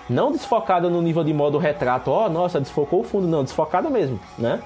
[0.08, 3.88] Não desfocada no nível de modo retrato, ó, oh, nossa, desfocou o fundo, não, desfocada
[3.88, 4.60] mesmo, né?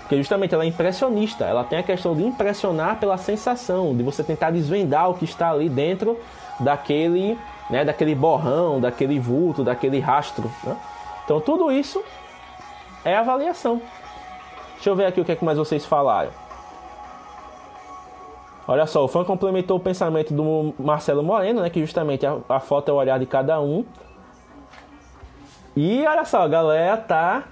[0.00, 4.22] Porque justamente ela é impressionista, ela tem a questão de impressionar pela sensação, de você
[4.22, 6.18] tentar desvendar o que está ali dentro
[6.60, 7.38] daquele,
[7.70, 10.50] né, daquele borrão, daquele vulto, daquele rastro.
[10.64, 10.76] Né?
[11.24, 12.02] Então tudo isso
[13.04, 13.80] é avaliação.
[14.74, 16.30] Deixa eu ver aqui o que, é que mais vocês falaram.
[18.68, 22.60] Olha só, o fã complementou o pensamento do Marcelo Moreno, né, que justamente a, a
[22.60, 23.84] foto é o olhar de cada um.
[25.76, 27.44] E olha só, a galera tá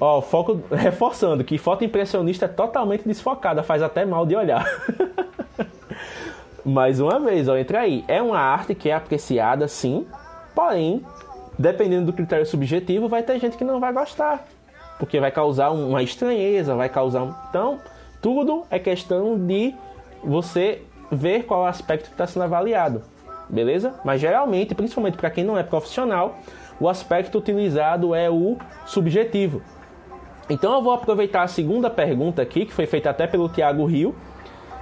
[0.00, 4.64] Ó, foco reforçando que foto impressionista é totalmente desfocada, faz até mal de olhar.
[6.68, 8.04] Mais uma vez, ó, entra aí.
[8.06, 10.06] É uma arte que é apreciada, sim,
[10.54, 11.02] porém,
[11.58, 14.44] dependendo do critério subjetivo, vai ter gente que não vai gostar,
[14.98, 17.46] porque vai causar uma estranheza, vai causar.
[17.48, 17.80] Então,
[18.20, 19.74] tudo é questão de
[20.22, 23.00] você ver qual aspecto está sendo avaliado,
[23.48, 23.94] beleza?
[24.04, 26.36] Mas geralmente, principalmente para quem não é profissional,
[26.78, 29.62] o aspecto utilizado é o subjetivo.
[30.50, 34.14] Então eu vou aproveitar a segunda pergunta aqui, que foi feita até pelo Tiago Rio,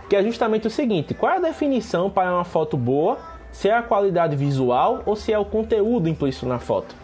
[0.09, 3.19] que é justamente o seguinte: qual é a definição para uma foto boa?
[3.53, 6.95] Se é a qualidade visual ou se é o conteúdo implícito na foto?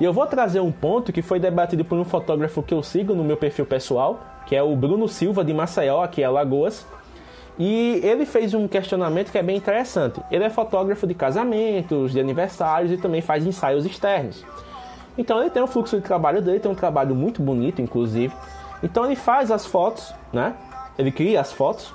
[0.00, 3.14] E eu vou trazer um ponto que foi debatido por um fotógrafo que eu sigo
[3.14, 6.86] no meu perfil pessoal, que é o Bruno Silva de Maceió, aqui em Alagoas.
[7.58, 10.20] E ele fez um questionamento que é bem interessante.
[10.30, 14.44] Ele é fotógrafo de casamentos, de aniversários e também faz ensaios externos.
[15.16, 18.34] Então ele tem um fluxo de trabalho dele, tem um trabalho muito bonito, inclusive.
[18.82, 20.54] Então ele faz as fotos, né?
[20.98, 21.92] Ele cria as fotos,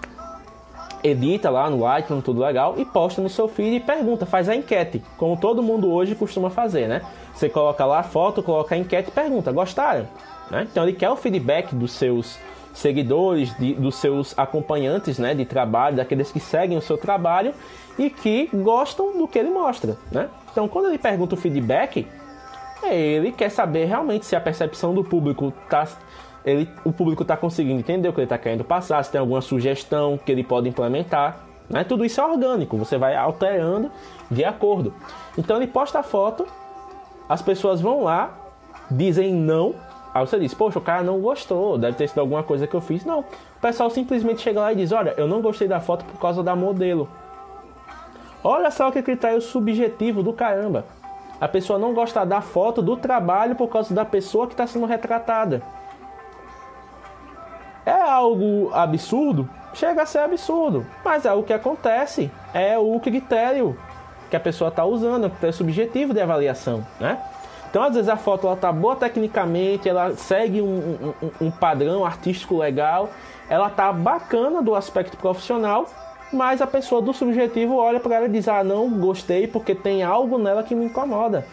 [1.03, 4.55] edita lá no Lightroom, tudo legal, e posta no seu feed e pergunta, faz a
[4.55, 7.01] enquete, como todo mundo hoje costuma fazer, né?
[7.33, 10.07] Você coloca lá a foto, coloca a enquete e pergunta, gostaram?
[10.49, 10.67] Né?
[10.69, 12.39] Então ele quer o feedback dos seus
[12.73, 17.53] seguidores, de, dos seus acompanhantes né, de trabalho, daqueles que seguem o seu trabalho
[17.97, 19.97] e que gostam do que ele mostra.
[20.11, 20.29] Né?
[20.51, 22.07] Então, quando ele pergunta o feedback,
[22.83, 25.87] ele quer saber realmente se a percepção do público está.
[26.47, 29.41] Ele, o público está conseguindo entender o que ele está querendo passar, se tem alguma
[29.41, 31.45] sugestão que ele pode implementar.
[31.69, 31.83] Né?
[31.83, 33.91] Tudo isso é orgânico, você vai alterando
[34.31, 34.93] de acordo.
[35.37, 36.47] Então ele posta a foto,
[37.27, 38.33] as pessoas vão lá,
[38.89, 39.75] dizem não
[40.17, 42.81] Aí você diz, poxa, o cara não gostou, deve ter sido alguma coisa que eu
[42.81, 43.05] fiz.
[43.05, 46.19] Não, o pessoal simplesmente chega lá e diz, olha, eu não gostei da foto por
[46.19, 47.07] causa da modelo.
[48.43, 50.85] Olha só que critério subjetivo do caramba.
[51.39, 54.87] A pessoa não gosta da foto do trabalho por causa da pessoa que está sendo
[54.87, 55.61] retratada.
[58.27, 59.49] Algo absurdo?
[59.73, 63.77] Chega a ser absurdo, mas é o que acontece, é o critério
[64.29, 67.17] que a pessoa está usando, é o subjetivo de avaliação, né?
[67.69, 72.03] Então, às vezes, a foto ela tá boa tecnicamente, ela segue um, um, um padrão
[72.03, 73.09] artístico legal,
[73.49, 75.85] ela tá bacana do aspecto profissional,
[76.33, 80.03] mas a pessoa do subjetivo olha para ela e diz: Ah, não gostei porque tem
[80.03, 81.45] algo nela que me incomoda.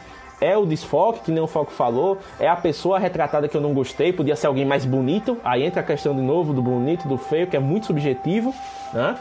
[0.45, 3.73] É o desfoque, que nem o Foco falou, é a pessoa retratada que eu não
[3.73, 5.39] gostei, podia ser alguém mais bonito.
[5.43, 8.55] Aí entra a questão de novo do bonito, do feio, que é muito subjetivo,
[8.93, 9.17] né?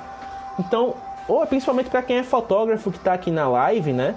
[0.60, 0.96] Então,
[1.26, 4.16] ou principalmente para quem é fotógrafo que está aqui na live, né?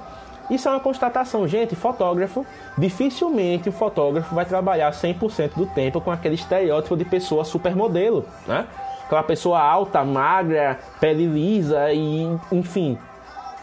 [0.51, 1.77] Isso é uma constatação, gente.
[1.77, 2.45] Fotógrafo,
[2.77, 8.67] dificilmente o fotógrafo vai trabalhar 100% do tempo com aquele estereótipo de pessoa supermodelo, né?
[9.05, 12.99] Aquela pessoa alta, magra, pele lisa e enfim,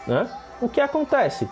[0.06, 0.26] né?
[0.62, 1.46] O que acontece?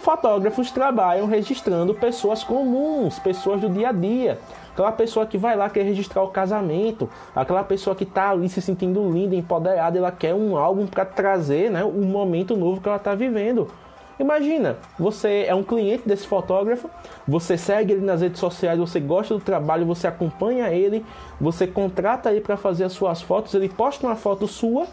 [0.00, 4.38] Fotógrafos trabalham registrando pessoas comuns, pessoas do dia a dia.
[4.72, 8.62] Aquela pessoa que vai lá quer registrar o casamento, aquela pessoa que está ali se
[8.62, 12.96] sentindo linda, empoderada, ela quer um álbum para trazer, né, um momento novo que ela
[12.96, 13.68] está vivendo.
[14.20, 16.88] Imagina, você é um cliente desse fotógrafo,
[17.26, 21.04] você segue ele nas redes sociais, você gosta do trabalho, você acompanha ele,
[21.40, 24.86] você contrata ele para fazer as suas fotos, ele posta uma foto sua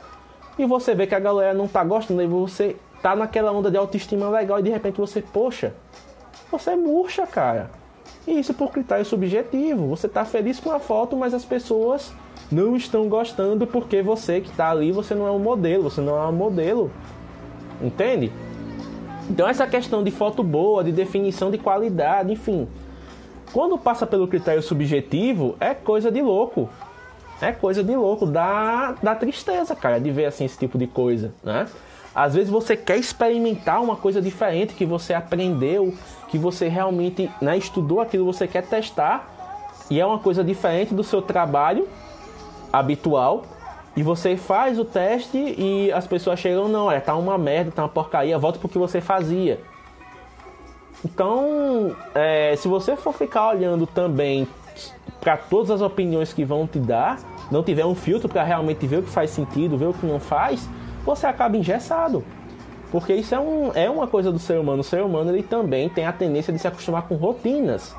[0.58, 2.76] e você vê que a galera não tá gostando, e você
[3.06, 5.76] tá naquela onda de autoestima legal e de repente você, poxa,
[6.52, 7.70] você murcha, cara.
[8.26, 9.86] E isso por critério subjetivo.
[9.90, 12.12] Você tá feliz com a foto, mas as pessoas
[12.52, 16.18] não estão gostando porque você que tá ali, você não é um modelo, você não
[16.18, 16.90] é um modelo.
[17.80, 18.32] Entende?
[19.30, 22.68] Então essa questão de foto boa, de definição de qualidade, enfim,
[23.54, 26.68] quando passa pelo critério subjetivo, é coisa de louco.
[27.40, 31.36] É coisa de louco, dá, dá tristeza, cara, de ver assim esse tipo de coisa,
[31.44, 31.68] né?
[32.16, 35.94] Às vezes você quer experimentar uma coisa diferente que você aprendeu,
[36.30, 39.30] que você realmente né, estudou aquilo, você quer testar,
[39.90, 41.88] e é uma coisa diferente do seu trabalho
[42.72, 43.44] habitual,
[43.98, 47.82] e você faz o teste e as pessoas chegam, não, é, tá uma merda, tá
[47.84, 49.60] uma porcaria, volta pro que você fazia.
[51.04, 54.48] Então, é, se você for ficar olhando também
[55.20, 57.20] para todas as opiniões que vão te dar,
[57.52, 60.20] não tiver um filtro para realmente ver o que faz sentido, ver o que não
[60.20, 60.68] faz,
[61.06, 62.24] você acaba engessado.
[62.92, 64.82] Porque isso é, um, é uma coisa do ser humano.
[64.82, 67.96] O ser humano ele também tem a tendência de se acostumar com rotinas.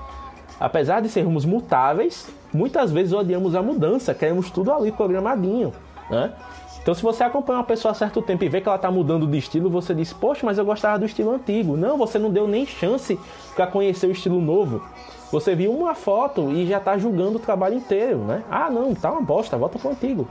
[0.59, 5.72] Apesar de sermos mutáveis, muitas vezes odiamos a mudança, queremos tudo ali programadinho
[6.11, 6.32] né?
[6.80, 9.26] Então, se você acompanha uma pessoa há certo tempo e vê que ela está mudando
[9.26, 11.76] de estilo, você diz: Poxa, mas eu gostava do estilo antigo.
[11.76, 13.18] Não, você não deu nem chance
[13.57, 14.80] para conhecer o estilo novo.
[15.32, 18.44] Você viu uma foto e já está julgando o trabalho inteiro, né?
[18.48, 20.28] Ah, não, tá uma bosta, volta pro antigo.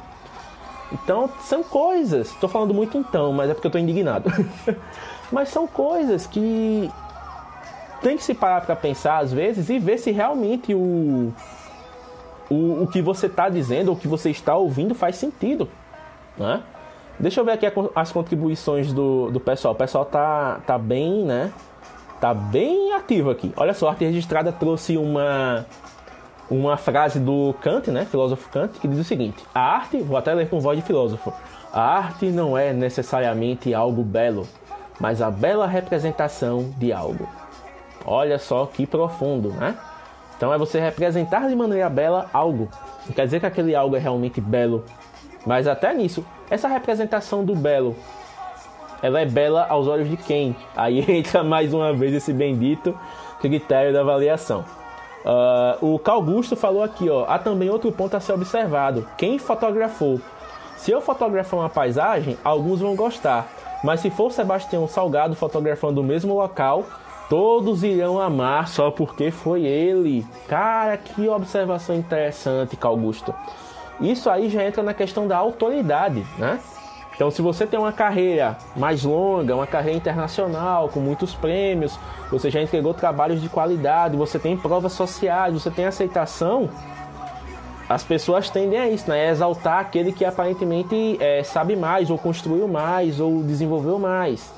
[0.92, 2.30] Então, são coisas.
[2.30, 4.32] Estou falando muito então, mas é porque eu estou indignado.
[5.32, 6.90] mas são coisas que
[8.02, 11.34] tem que se parar para pensar às vezes e ver se realmente o
[12.50, 15.68] o, o que você está dizendo, o que você está ouvindo faz sentido.
[16.38, 16.62] Né?
[17.20, 17.66] Deixa eu ver aqui
[17.96, 19.74] as contribuições do, do pessoal.
[19.74, 21.52] O pessoal tá, tá bem, né?
[22.20, 23.54] Tá bem ativo aqui.
[23.56, 25.66] Olha só, a arte registrada trouxe uma,
[26.50, 28.06] uma frase do Kant, né?
[28.06, 31.34] Filósofo Kant, que diz o seguinte: A arte, vou até ler com voz de filósofo,
[31.74, 34.48] a arte não é necessariamente algo belo,
[35.00, 37.28] mas a bela representação de algo.
[38.06, 39.76] Olha só que profundo, né?
[40.38, 42.70] Então é você representar de maneira bela algo.
[43.06, 44.84] Não quer dizer que aquele algo é realmente belo,
[45.46, 47.96] mas até nisso, essa representação do belo,
[49.02, 50.56] ela é bela aos olhos de quem?
[50.76, 52.98] Aí entra mais uma vez esse bendito
[53.40, 54.66] critério da avaliação.
[55.26, 59.08] Uh, o Carl Gusto falou aqui, ó, há também outro ponto a ser observado.
[59.18, 60.22] Quem fotografou?
[60.78, 63.48] Se eu fotografar uma paisagem, alguns vão gostar,
[63.84, 66.84] mas se for Sebastião Salgado fotografando o mesmo local,
[67.28, 70.24] todos irão amar só porque foi ele.
[70.48, 73.34] Cara, que observação interessante, Carl Gusto.
[74.00, 76.60] Isso aí já entra na questão da autoridade, né?
[77.16, 81.98] Então, se você tem uma carreira mais longa, uma carreira internacional, com muitos prêmios,
[82.30, 86.70] você já entregou trabalhos de qualidade, você tem provas sociais, você tem aceitação,
[87.88, 89.30] as pessoas tendem a isso, né?
[89.30, 94.54] Exaltar aquele que aparentemente é, sabe mais, ou construiu mais, ou desenvolveu mais.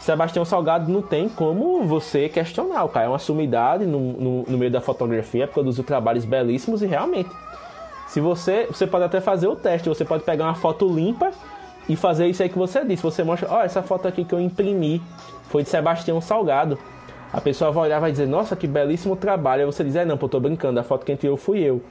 [0.00, 2.84] Sebastião Salgado não tem como você questionar.
[2.84, 6.86] O cara é uma sumidade no, no, no meio da fotografia, produziu trabalhos belíssimos e
[6.86, 7.30] realmente
[8.06, 11.32] se você, você pode até fazer o teste, você pode pegar uma foto limpa
[11.88, 13.02] e fazer isso aí que você disse.
[13.02, 15.02] Você mostra, ó, oh, essa foto aqui que eu imprimi
[15.44, 16.78] foi de Sebastião Salgado.
[17.32, 19.60] A pessoa vai olhar e vai dizer, nossa, que belíssimo trabalho.
[19.62, 21.82] Aí você diz, é não, pô, tô brincando, a foto que tirou fui eu.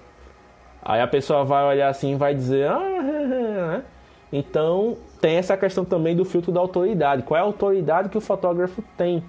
[0.82, 3.84] Aí a pessoa vai olhar assim e vai dizer, ah, né?
[4.32, 7.24] Então tem essa questão também do filtro da autoridade.
[7.24, 9.24] Qual é a autoridade que o fotógrafo tem?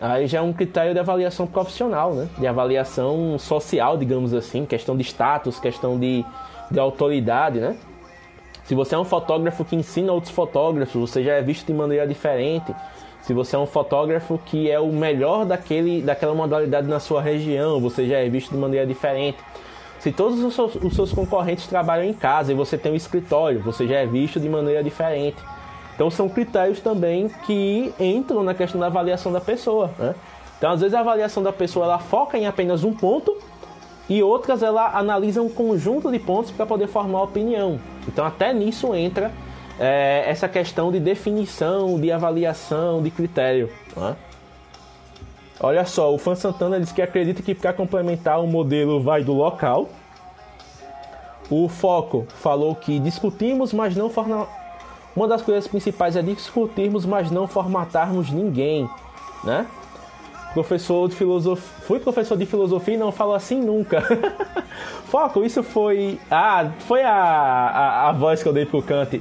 [0.00, 2.28] Aí já é um critério de avaliação profissional, né?
[2.38, 6.24] De avaliação social, digamos assim, questão de status, questão de,
[6.70, 7.76] de autoridade, né?
[8.72, 12.06] Se você é um fotógrafo que ensina outros fotógrafos, você já é visto de maneira
[12.06, 12.74] diferente.
[13.20, 17.78] Se você é um fotógrafo que é o melhor daquele, daquela modalidade na sua região,
[17.78, 19.36] você já é visto de maneira diferente.
[19.98, 23.60] Se todos os seus, os seus concorrentes trabalham em casa e você tem um escritório,
[23.60, 25.36] você já é visto de maneira diferente.
[25.94, 29.90] Então são critérios também que entram na questão da avaliação da pessoa.
[29.98, 30.14] Né?
[30.56, 33.36] Então às vezes a avaliação da pessoa ela foca em apenas um ponto
[34.12, 37.80] e outras ela analisa um conjunto de pontos para poder formar opinião.
[38.06, 39.32] Então até nisso entra
[39.80, 43.70] é, essa questão de definição, de avaliação, de critério.
[43.96, 44.14] Né?
[45.58, 49.32] Olha só, o Fan Santana diz que acredita que para complementar o modelo vai do
[49.32, 49.88] local.
[51.48, 54.46] O Foco falou que discutimos, mas não forma,
[55.16, 58.88] uma das coisas principais é discutirmos, mas não formatarmos ninguém,
[59.42, 59.66] né?
[60.52, 64.02] Professor de filosofia, fui professor de filosofia e não falo assim nunca.
[65.06, 69.20] Foco, isso foi, ah, foi a, a, a voz que eu dei pro Kant.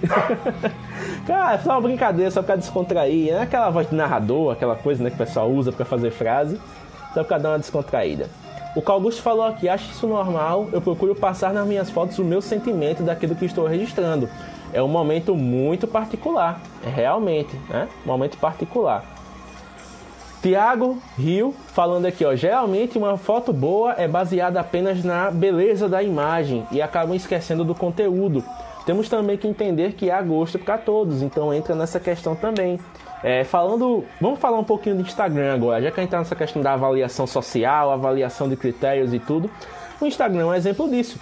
[1.25, 5.09] Cara, foi uma brincadeira só pra descontrair, é aquela voz de narrador, aquela coisa né,
[5.09, 6.59] que o pessoal usa para fazer frase,
[7.13, 8.29] só pra dar uma descontraída.
[8.75, 12.23] O que Augusto falou aqui, acho isso normal, eu procuro passar nas minhas fotos o
[12.23, 14.29] meu sentimento daquilo que estou registrando
[14.73, 17.87] é um momento muito particular, é realmente, né?
[18.05, 19.20] Momento particular.
[20.41, 26.01] Tiago Rio falando aqui, ó, geralmente uma foto boa é baseada apenas na beleza da
[26.01, 28.43] imagem e acabam esquecendo do conteúdo.
[28.83, 32.79] Temos também que entender que há gosto para todos, então entra nessa questão também.
[33.23, 36.35] É, falando, vamos falar um pouquinho do Instagram agora, já que a gente está nessa
[36.35, 39.47] questão da avaliação social, avaliação de critérios e tudo.
[40.01, 41.19] O Instagram é um exemplo disso.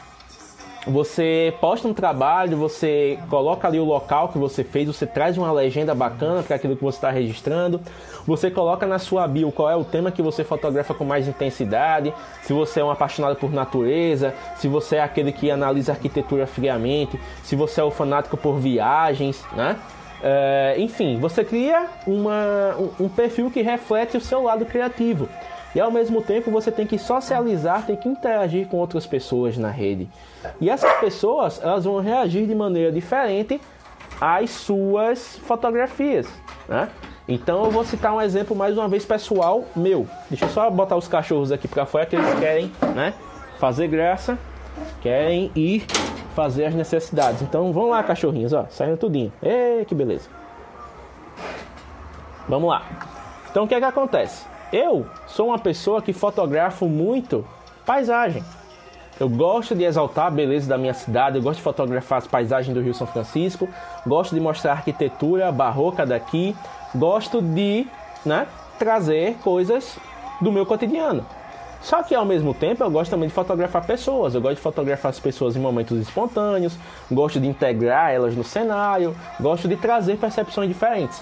[0.87, 5.51] Você posta um trabalho, você coloca ali o local que você fez, você traz uma
[5.51, 7.81] legenda bacana para aquilo que você está registrando,
[8.25, 12.13] você coloca na sua bio qual é o tema que você fotografa com mais intensidade,
[12.43, 17.19] se você é um apaixonado por natureza, se você é aquele que analisa arquitetura friamente,
[17.43, 19.75] se você é o fanático por viagens, né?
[20.21, 25.29] É, enfim, você cria uma, um, um perfil que reflete o seu lado criativo.
[25.75, 29.69] E ao mesmo tempo você tem que socializar, tem que interagir com outras pessoas na
[29.69, 30.09] rede.
[30.59, 33.61] E essas pessoas, elas vão reagir de maneira diferente
[34.19, 36.27] às suas fotografias,
[36.67, 36.89] né?
[37.27, 40.07] Então eu vou citar um exemplo mais uma vez pessoal meu.
[40.29, 43.13] Deixa eu só botar os cachorros aqui para fora que eles querem, né,
[43.59, 44.37] fazer graça,
[44.99, 45.85] querem ir
[46.35, 47.43] fazer as necessidades.
[47.43, 49.31] Então vamos lá, cachorrinhos, ó, saindo tudinho.
[49.43, 50.27] Ei, que beleza.
[52.47, 52.81] Vamos lá.
[53.51, 54.43] Então o que é que acontece?
[54.71, 57.45] Eu sou uma pessoa que fotografo muito
[57.85, 58.43] paisagem.
[59.19, 62.73] Eu gosto de exaltar a beleza da minha cidade, eu gosto de fotografar as paisagens
[62.73, 63.67] do Rio São Francisco,
[64.05, 66.55] gosto de mostrar a arquitetura barroca daqui,
[66.95, 67.85] gosto de
[68.25, 68.47] né,
[68.77, 69.97] trazer coisas
[70.39, 71.25] do meu cotidiano.
[71.81, 74.35] Só que ao mesmo tempo eu gosto também de fotografar pessoas.
[74.35, 76.77] Eu gosto de fotografar as pessoas em momentos espontâneos,
[77.11, 81.21] gosto de integrar elas no cenário, gosto de trazer percepções diferentes.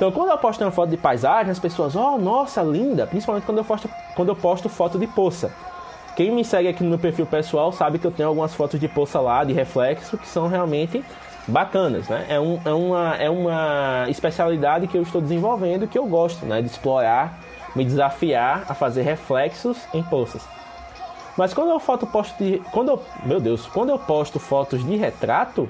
[0.00, 3.58] Então, quando eu posto uma foto de paisagem, as pessoas, oh, nossa, linda, principalmente quando
[3.58, 3.86] eu posto,
[4.16, 5.52] quando eu posto foto de poça.
[6.16, 8.88] Quem me segue aqui no meu perfil pessoal sabe que eu tenho algumas fotos de
[8.88, 11.04] poça lá, de reflexo, que são realmente
[11.46, 12.24] bacanas, né?
[12.30, 16.62] É, um, é, uma, é uma especialidade que eu estou desenvolvendo que eu gosto, né?
[16.62, 17.38] De explorar,
[17.76, 20.48] me desafiar a fazer reflexos em poças.
[21.36, 24.96] Mas quando eu foto posto de, quando eu, meu Deus, quando eu posto fotos de
[24.96, 25.68] retrato,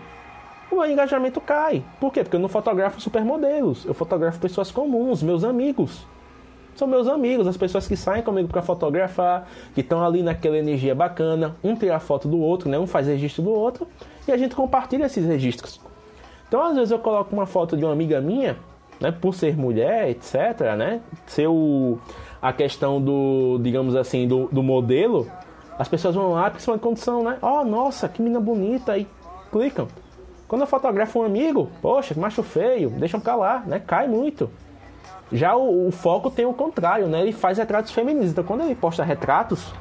[0.70, 1.82] o meu engajamento cai.
[1.98, 2.22] Por quê?
[2.22, 6.06] Porque eu não fotografo supermodelos, eu fotografo pessoas comuns, meus amigos.
[6.74, 10.94] São meus amigos, as pessoas que saem comigo para fotografar, que estão ali naquela energia
[10.94, 12.78] bacana, um tira foto do outro, né?
[12.78, 13.86] um faz registro do outro,
[14.26, 15.80] e a gente compartilha esses registros.
[16.48, 18.56] Então, às vezes eu coloco uma foto de uma amiga minha,
[19.00, 21.98] né, por ser mulher, etc, né, ser o,
[22.40, 25.30] a questão do, digamos assim, do, do modelo,
[25.78, 29.06] as pessoas vão lá, quando são, né, oh, nossa, que menina bonita, e
[29.50, 29.88] clicam.
[30.50, 34.50] Quando eu fotografo um amigo, poxa, macho feio, deixam calar, né, cai muito.
[35.30, 38.74] Já o, o foco tem o contrário, né, ele faz retratos femininos, então quando ele
[38.74, 39.72] posta retratos,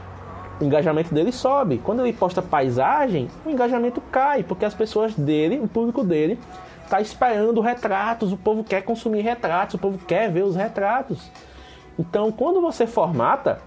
[0.61, 1.80] o engajamento dele sobe.
[1.84, 6.38] Quando ele posta paisagem, o engajamento cai, porque as pessoas dele, o público dele,
[6.84, 11.32] está esperando retratos, o povo quer consumir retratos, o povo quer ver os retratos.
[11.97, 13.59] Então, quando você formata,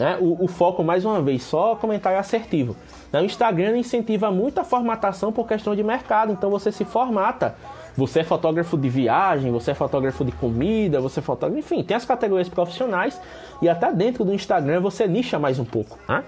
[0.00, 2.74] né, o, o, foco, mais uma vez, só comentário assertivo.
[3.12, 7.54] Né, o Instagram incentiva muito a formatação por questão de mercado, então você se formata.
[7.96, 11.94] Você é fotógrafo de viagem, você é fotógrafo de comida, você é fotógrafo, enfim, tem
[11.94, 13.20] as categorias profissionais.
[13.60, 16.24] E até dentro do Instagram você nicha mais um pouco, né?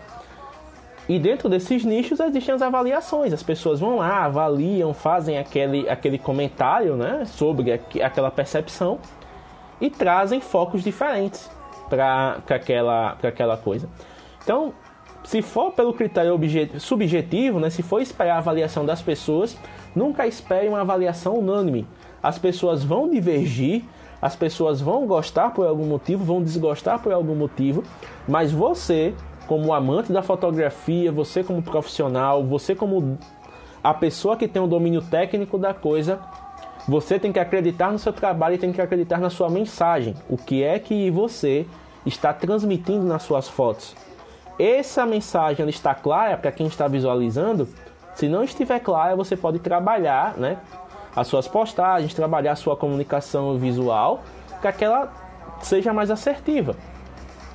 [1.09, 3.33] E dentro desses nichos existem as avaliações.
[3.33, 8.99] As pessoas vão lá, avaliam, fazem aquele, aquele comentário né, sobre aquela percepção
[9.81, 11.51] e trazem focos diferentes
[11.97, 13.89] para aquela, aquela coisa.
[14.43, 14.73] Então,
[15.25, 16.39] se for pelo critério
[16.79, 19.57] subjetivo, né, se for esperar a avaliação das pessoas,
[19.95, 21.87] Nunca espere uma avaliação unânime.
[22.23, 23.85] As pessoas vão divergir,
[24.21, 27.83] as pessoas vão gostar por algum motivo, vão desgostar por algum motivo,
[28.27, 29.13] mas você,
[29.47, 33.19] como amante da fotografia, você como profissional, você como
[33.83, 36.21] a pessoa que tem o domínio técnico da coisa,
[36.89, 40.15] você tem que acreditar no seu trabalho e tem que acreditar na sua mensagem.
[40.29, 41.67] O que é que você
[42.07, 43.95] está transmitindo nas suas fotos?
[44.59, 47.69] Essa mensagem está clara para quem está visualizando?
[48.15, 50.59] Se não estiver clara, você pode trabalhar né,
[51.17, 54.23] as suas postagens, trabalhar a sua comunicação visual
[54.61, 55.13] para que ela
[55.61, 56.77] seja mais assertiva.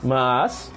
[0.04, 0.72] Mas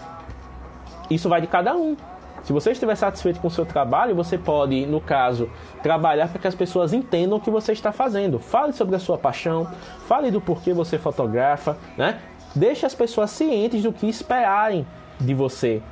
[1.10, 1.96] isso vai de cada um.
[2.42, 5.50] Se você estiver satisfeito com o seu trabalho, você pode, no caso,
[5.82, 8.38] trabalhar para que as pessoas entendam o que você está fazendo.
[8.38, 9.66] Fale sobre a sua paixão,
[10.06, 12.20] fale do porquê você fotografa, né?
[12.54, 14.86] Deixe as pessoas cientes do que esperarem
[15.20, 15.82] de você.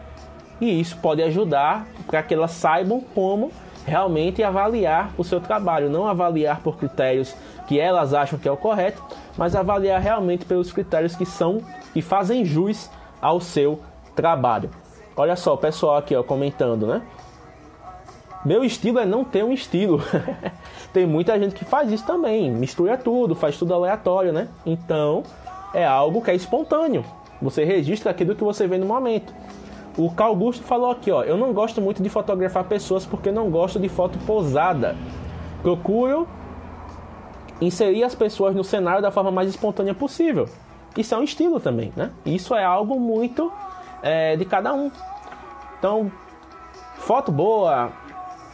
[0.61, 3.53] E isso pode ajudar para que elas saibam como
[3.87, 7.35] realmente avaliar o seu trabalho, não avaliar por critérios
[7.67, 9.03] que elas acham que é o correto,
[9.37, 12.91] mas avaliar realmente pelos critérios que são que fazem jus
[13.21, 13.81] ao seu
[14.15, 14.71] trabalho.
[15.17, 17.03] Olha só, o pessoal aqui ó, comentando, né?
[18.45, 20.01] Meu estilo é não ter um estilo.
[20.93, 24.49] Tem muita gente que faz isso também, mistura tudo, faz tudo aleatório, né?
[24.65, 25.25] Então,
[25.75, 27.05] é algo que é espontâneo.
[27.41, 29.33] Você registra aquilo que você vê no momento.
[29.97, 33.51] O Carl Augusto falou aqui, ó, eu não gosto muito de fotografar pessoas porque não
[33.51, 34.97] gosto de foto posada.
[35.63, 36.27] Procuro
[37.61, 40.49] inserir as pessoas no cenário da forma mais espontânea possível.
[40.97, 42.11] Isso é um estilo também, né?
[42.25, 43.53] Isso é algo muito
[44.03, 44.91] é, de cada um.
[45.79, 46.11] Então,
[46.97, 47.91] foto boa,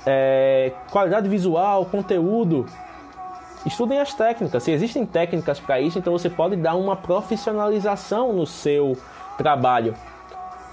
[0.06, 2.66] é, qualidade visual, conteúdo.
[3.66, 4.62] Estudem as técnicas.
[4.62, 8.96] Se existem técnicas para isso, então você pode dar uma profissionalização no seu
[9.38, 9.94] trabalho.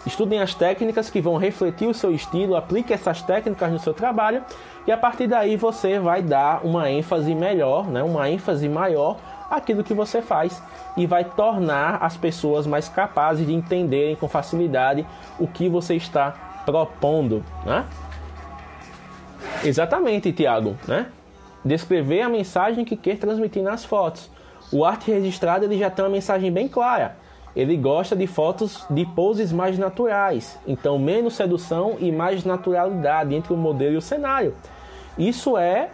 [0.05, 4.43] Estudem as técnicas que vão refletir o seu estilo, aplique essas técnicas no seu trabalho
[4.87, 9.17] e a partir daí você vai dar uma ênfase melhor, né, uma ênfase maior
[9.49, 10.61] àquilo que você faz
[10.97, 15.05] e vai tornar as pessoas mais capazes de entenderem com facilidade
[15.39, 16.33] o que você está
[16.65, 17.85] propondo, né?
[19.63, 21.07] Exatamente, Tiago, né?
[21.64, 24.30] Descrever a mensagem que quer transmitir nas fotos.
[24.72, 27.16] O arte registrado ele já tem uma mensagem bem clara
[27.55, 33.53] ele gosta de fotos de poses mais naturais, então menos sedução e mais naturalidade entre
[33.53, 34.55] o modelo e o cenário.
[35.18, 35.89] Isso é,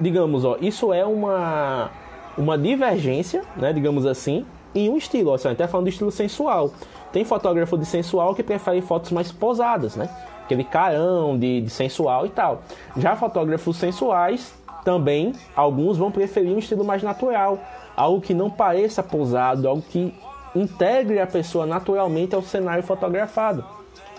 [0.00, 1.90] digamos, ó, isso é uma
[2.36, 4.44] uma divergência, né, digamos assim,
[4.74, 5.30] em um estilo.
[5.30, 6.72] Ó, a gente está falando do estilo sensual.
[7.12, 10.08] Tem fotógrafo de sensual que prefere fotos mais posadas, né?
[10.44, 12.62] Aquele carão de, de sensual e tal.
[12.96, 14.52] Já fotógrafos sensuais
[14.84, 17.58] também, alguns vão preferir um estilo mais natural,
[17.96, 20.14] algo que não pareça posado, algo que
[20.54, 23.64] integre a pessoa naturalmente ao cenário fotografado.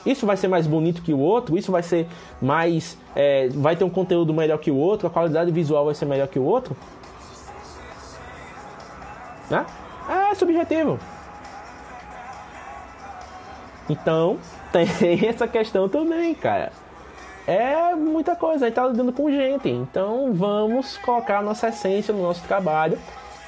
[0.05, 2.07] Isso vai ser mais bonito que o outro, isso vai ser
[2.41, 2.97] mais.
[3.15, 6.27] É, vai ter um conteúdo melhor que o outro, a qualidade visual vai ser melhor
[6.27, 6.75] que o outro.
[9.49, 9.65] Né?
[10.07, 10.99] É subjetivo.
[13.89, 14.37] Então,
[14.71, 16.71] tem essa questão também, cara.
[17.47, 19.69] É muita coisa, a gente tá lidando com gente.
[19.69, 22.97] Então, vamos colocar a nossa essência no nosso trabalho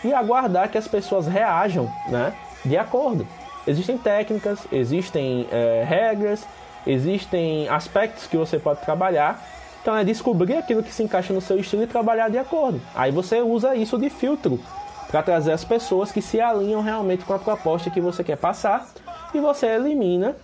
[0.04, 2.34] e aguardar que as pessoas reajam, né?
[2.64, 3.28] De acordo.
[3.66, 6.46] Existem técnicas, existem é, regras,
[6.86, 9.44] existem aspectos que você pode trabalhar.
[9.82, 12.80] Então é descobrir aquilo que se encaixa no seu estilo e trabalhar de acordo.
[12.96, 14.60] Aí você usa isso de filtro
[15.10, 18.88] para trazer as pessoas que se alinham realmente com a proposta que você quer passar
[19.34, 20.36] e você elimina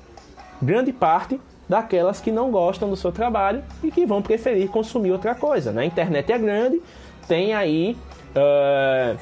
[0.61, 1.39] grande parte
[1.73, 5.71] daquelas que não gostam do seu trabalho e que vão preferir consumir outra coisa.
[5.71, 5.81] Né?
[5.81, 6.79] A internet é grande,
[7.27, 7.97] tem aí.
[8.35, 9.17] Uh,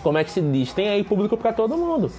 [0.00, 0.72] como é que se diz?
[0.72, 2.12] Tem aí público para todo mundo.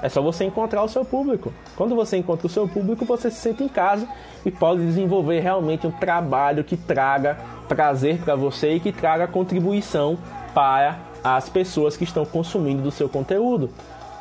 [0.00, 1.52] É só você encontrar o seu público.
[1.76, 4.08] Quando você encontra o seu público, você se sente em casa
[4.46, 7.36] e pode desenvolver realmente um trabalho que traga
[7.68, 10.16] prazer para você e que traga contribuição
[10.54, 13.70] para as pessoas que estão consumindo do seu conteúdo.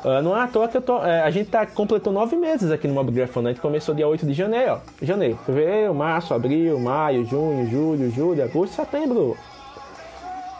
[0.03, 2.87] Uh, não é à toa que tô, é, a gente tá, completou nove meses aqui
[2.87, 3.49] no Mobgrafando.
[3.49, 4.75] A gente começou dia 8 de janeiro.
[4.75, 5.05] Ó.
[5.05, 9.35] Janeiro, fevereiro, março, abril, maio, junho, julho, julho, agosto, setembro.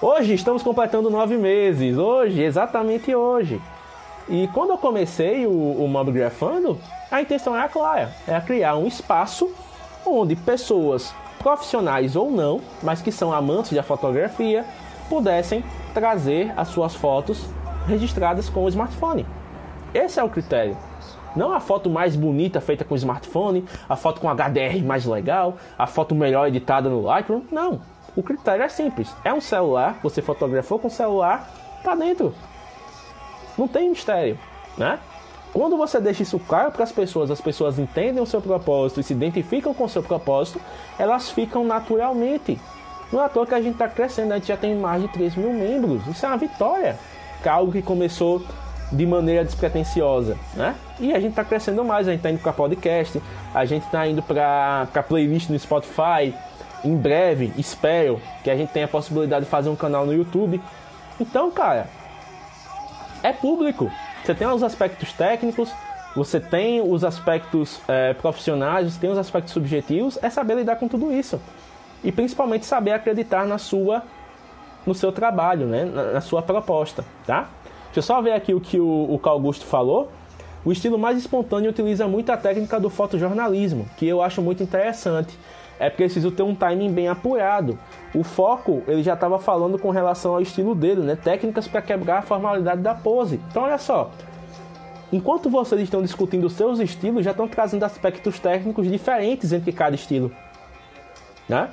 [0.02, 1.98] Hoje estamos completando nove meses.
[1.98, 3.62] Hoje, exatamente hoje.
[4.28, 6.78] E quando eu comecei o, o Mobgrafando,
[7.10, 9.50] a intenção era clara: é criar um espaço
[10.06, 14.66] onde pessoas profissionais ou não, mas que são amantes da fotografia,
[15.10, 15.64] pudessem
[15.94, 17.46] trazer as suas fotos
[17.90, 19.26] registradas com o smartphone.
[19.94, 20.78] Esse é o critério.
[21.36, 25.58] Não a foto mais bonita feita com o smartphone, a foto com HDR mais legal,
[25.78, 27.44] a foto melhor editada no Lightroom.
[27.52, 27.82] Não.
[28.16, 29.14] O critério é simples.
[29.24, 31.50] É um celular, você fotografou com o celular,
[31.84, 32.34] tá dentro.
[33.58, 34.38] Não tem mistério,
[34.78, 35.00] né?
[35.52, 39.04] Quando você deixa isso claro para as pessoas, as pessoas entendem o seu propósito e
[39.04, 40.62] se identificam com o seu propósito,
[40.98, 42.60] elas ficam naturalmente.
[43.12, 45.08] Não é à toa que a gente está crescendo, a gente já tem mais de
[45.08, 46.06] 3 mil membros.
[46.06, 47.00] Isso é uma vitória.
[47.44, 48.44] É algo que começou
[48.92, 50.76] de maneira despretensiosa, né?
[51.00, 53.22] E a gente está crescendo mais, a gente está indo para podcast,
[53.54, 56.34] a gente está indo para playlist no Spotify.
[56.84, 60.62] Em breve, espero que a gente tenha a possibilidade de fazer um canal no YouTube.
[61.20, 61.88] Então, cara,
[63.22, 63.92] é público.
[64.24, 65.72] Você tem os aspectos técnicos,
[66.16, 70.88] você tem os aspectos é, profissionais, você tem os aspectos subjetivos, é saber lidar com
[70.88, 71.40] tudo isso.
[72.04, 74.04] E principalmente saber acreditar na sua
[74.86, 75.86] no seu trabalho, né?
[75.86, 77.50] na, na sua proposta, tá?
[77.86, 80.12] Deixa eu só ver aqui o que o, o Carl Augusto falou.
[80.64, 85.38] O estilo mais espontâneo utiliza muito a técnica do fotojornalismo, que eu acho muito interessante.
[85.80, 87.80] É preciso ter um timing bem apurado.
[88.14, 91.16] O foco, ele já estava falando com relação ao estilo dele, né?
[91.16, 93.40] Técnicas para quebrar a formalidade da pose.
[93.50, 94.12] Então, olha só.
[95.12, 99.96] Enquanto vocês estão discutindo os seus estilos, já estão trazendo aspectos técnicos diferentes entre cada
[99.96, 100.32] estilo.
[101.48, 101.70] Né?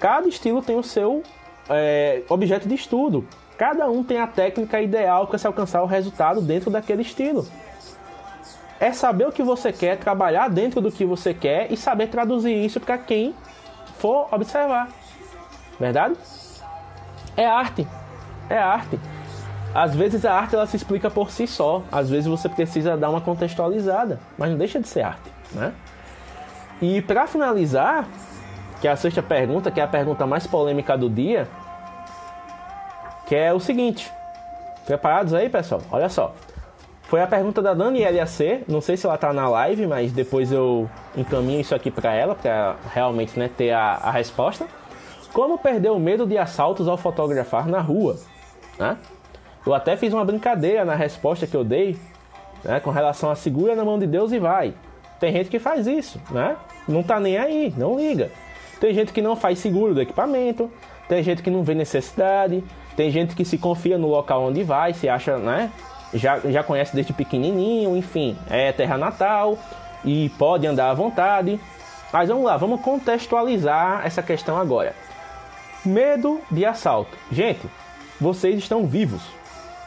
[0.00, 1.22] Cada estilo tem o seu
[1.70, 3.26] é, objeto de estudo.
[3.56, 7.46] Cada um tem a técnica ideal para se alcançar o resultado dentro daquele estilo.
[8.80, 12.54] É saber o que você quer, trabalhar dentro do que você quer e saber traduzir
[12.54, 13.34] isso para quem
[13.98, 14.88] for observar.
[15.78, 16.14] Verdade?
[17.36, 17.86] É arte.
[18.48, 18.98] É arte.
[19.74, 21.82] Às vezes a arte ela se explica por si só.
[21.92, 25.72] Às vezes você precisa dar uma contextualizada, mas não deixa de ser arte, né?
[26.82, 28.08] E para finalizar,
[28.80, 31.46] que é a sexta pergunta, que é a pergunta mais polêmica do dia,
[33.26, 34.10] que é o seguinte.
[34.86, 35.82] Preparados aí, pessoal?
[35.92, 36.34] Olha só.
[37.02, 40.52] Foi a pergunta da Dani LAC, não sei se ela tá na live, mas depois
[40.52, 44.66] eu encaminho isso aqui para ela, para realmente né, ter a, a, resposta.
[45.32, 48.16] Como perder o medo de assaltos ao fotografar na rua?
[48.78, 48.96] Né?
[49.66, 51.98] Eu até fiz uma brincadeira na resposta que eu dei,
[52.64, 54.72] né, com relação a segura na mão de Deus e vai.
[55.18, 56.56] Tem gente que faz isso, né?
[56.88, 58.30] Não tá nem aí, não liga.
[58.80, 60.70] Tem gente que não faz seguro do equipamento,
[61.06, 62.64] tem gente que não vê necessidade,
[62.96, 65.70] tem gente que se confia no local onde vai, se acha, né?
[66.14, 69.58] Já, já conhece desde pequenininho, enfim, é terra natal
[70.04, 71.60] e pode andar à vontade.
[72.12, 74.94] Mas vamos lá, vamos contextualizar essa questão agora.
[75.84, 77.16] Medo de assalto.
[77.30, 77.66] Gente,
[78.20, 79.22] vocês estão vivos.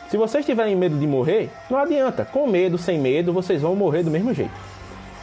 [0.10, 2.24] Se vocês tiverem medo de morrer, não adianta.
[2.24, 4.54] Com medo, sem medo, vocês vão morrer do mesmo jeito.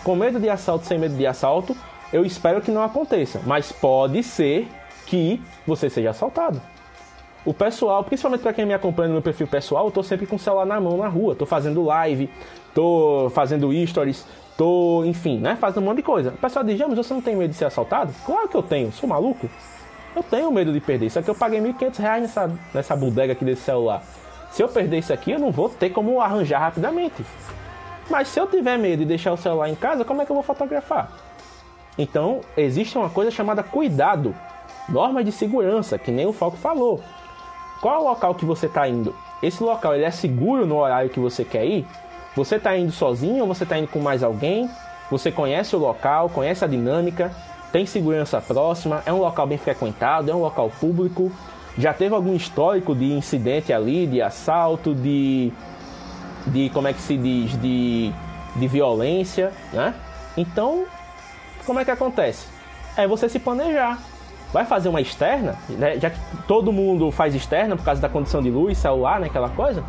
[0.03, 1.77] Com medo de assalto, sem medo de assalto,
[2.13, 3.41] eu espero que não aconteça.
[3.47, 4.69] Mas pode ser
[5.07, 6.61] que você seja assaltado.
[7.45, 10.37] O pessoal, principalmente para quem me acompanha no meu perfil pessoal, eu tô sempre com
[10.37, 12.29] o celular na mão na rua, tô fazendo live,
[12.75, 14.27] tô fazendo stories,
[14.59, 16.31] tô, enfim, né, fazendo um monte de coisa.
[16.31, 18.13] O pessoal diz, mas você não tem medo de ser assaltado?
[18.27, 19.49] Claro que eu tenho, sou maluco.
[20.15, 21.07] Eu tenho medo de perder.
[21.07, 24.03] Isso aqui eu paguei 1.500 reais nessa, nessa bodega aqui desse celular.
[24.51, 27.25] Se eu perder isso aqui, eu não vou ter como arranjar rapidamente.
[28.11, 30.35] Mas se eu tiver medo de deixar o celular em casa, como é que eu
[30.35, 31.30] vou fotografar?
[32.01, 34.35] Então, existe uma coisa chamada cuidado,
[34.89, 37.03] norma de segurança, que nem o Falco falou.
[37.83, 39.15] Qual é o local que você está indo?
[39.43, 41.87] Esse local ele é seguro no horário que você quer ir?
[42.35, 44.71] Você está indo sozinho ou você está indo com mais alguém?
[45.11, 47.31] Você conhece o local, conhece a dinâmica,
[47.71, 51.31] tem segurança próxima, é um local bem frequentado, é um local público.
[51.77, 55.53] Já teve algum histórico de incidente ali, de assalto, de.
[56.47, 57.61] de como é que se diz?
[57.61, 58.11] De,
[58.57, 59.95] de violência, né?
[60.35, 60.87] Então,
[61.71, 62.49] como é que acontece?
[62.97, 63.97] É você se planejar.
[64.53, 66.01] Vai fazer uma externa, né?
[66.01, 66.19] já que
[66.49, 69.29] todo mundo faz externa por causa da condição de luz, celular, né?
[69.29, 69.85] aquela coisa.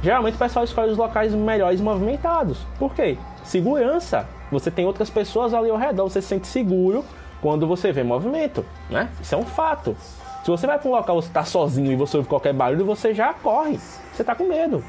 [0.00, 2.58] Geralmente o pessoal escolhe os locais melhores movimentados.
[2.78, 3.18] Por quê?
[3.42, 4.28] Segurança.
[4.52, 7.04] Você tem outras pessoas ali ao redor, você se sente seguro
[7.42, 9.08] quando você vê movimento, né?
[9.20, 9.96] Isso é um fato.
[10.44, 13.12] Se você vai para um local, você está sozinho e você ouve qualquer barulho, você
[13.12, 13.76] já corre.
[14.12, 14.84] Você está com medo,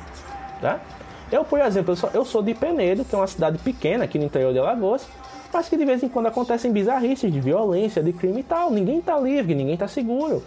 [0.61, 0.79] tá?
[1.31, 4.19] Eu, por exemplo, eu sou, eu sou de Penedo, que é uma cidade pequena aqui
[4.19, 5.07] no interior de Alagoas,
[5.53, 8.71] mas que de vez em quando acontecem bizarrices de violência, de crime e tal.
[8.71, 10.43] Ninguém está livre, ninguém está seguro.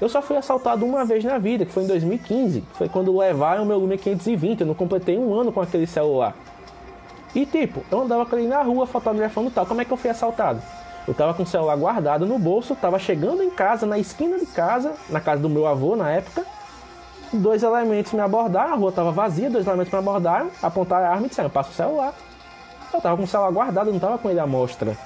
[0.00, 2.62] Eu só fui assaltado uma vez na vida, que foi em 2015.
[2.74, 4.60] Foi quando levaram o meu Lumia 520.
[4.60, 6.36] Eu não completei um ano com aquele celular.
[7.34, 9.66] E tipo, eu andava ali na rua fotografando tal.
[9.66, 10.62] Como é que eu fui assaltado?
[11.06, 14.46] Eu tava com o celular guardado no bolso, tava chegando em casa, na esquina de
[14.46, 16.44] casa, na casa do meu avô na época.
[17.32, 21.26] Dois elementos me abordaram, a rua tava vazia, dois elementos me abordaram, apontaram a arma
[21.26, 22.14] e disseram, passa o celular.
[22.92, 24.96] Eu tava com o celular guardado, não tava com ele à mostra,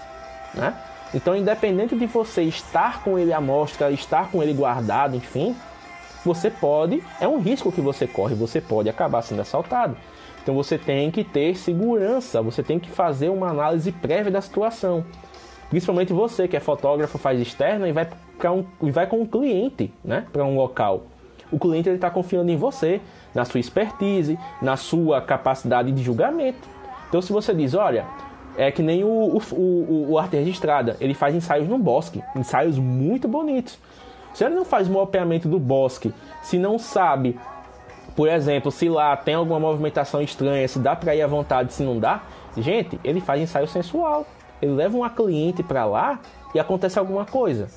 [0.54, 0.74] né?
[1.14, 5.54] Então, independente de você estar com ele à mostra, estar com ele guardado, enfim,
[6.24, 9.96] você pode, é um risco que você corre, você pode acabar sendo assaltado.
[10.42, 15.04] Então você tem que ter segurança, você tem que fazer uma análise prévia da situação.
[15.70, 18.08] Principalmente você que é fotógrafo, faz externa e vai,
[18.46, 21.04] um, e vai com um cliente né, para um local.
[21.50, 23.00] O cliente está confiando em você,
[23.34, 26.68] na sua expertise, na sua capacidade de julgamento.
[27.12, 28.06] Então se você diz, olha,
[28.56, 30.96] é que nem o, o, o, o arte registrada.
[30.98, 33.78] Ele faz ensaios no bosque, ensaios muito bonitos.
[34.32, 36.10] Se ele não faz mapeamento do bosque,
[36.42, 37.38] se não sabe,
[38.16, 41.82] por exemplo, se lá tem alguma movimentação estranha, se dá para ir à vontade, se
[41.82, 42.22] não dá,
[42.56, 44.26] gente, ele faz ensaio sensual.
[44.62, 46.18] Ele leva uma cliente para lá
[46.54, 47.68] e acontece alguma coisa.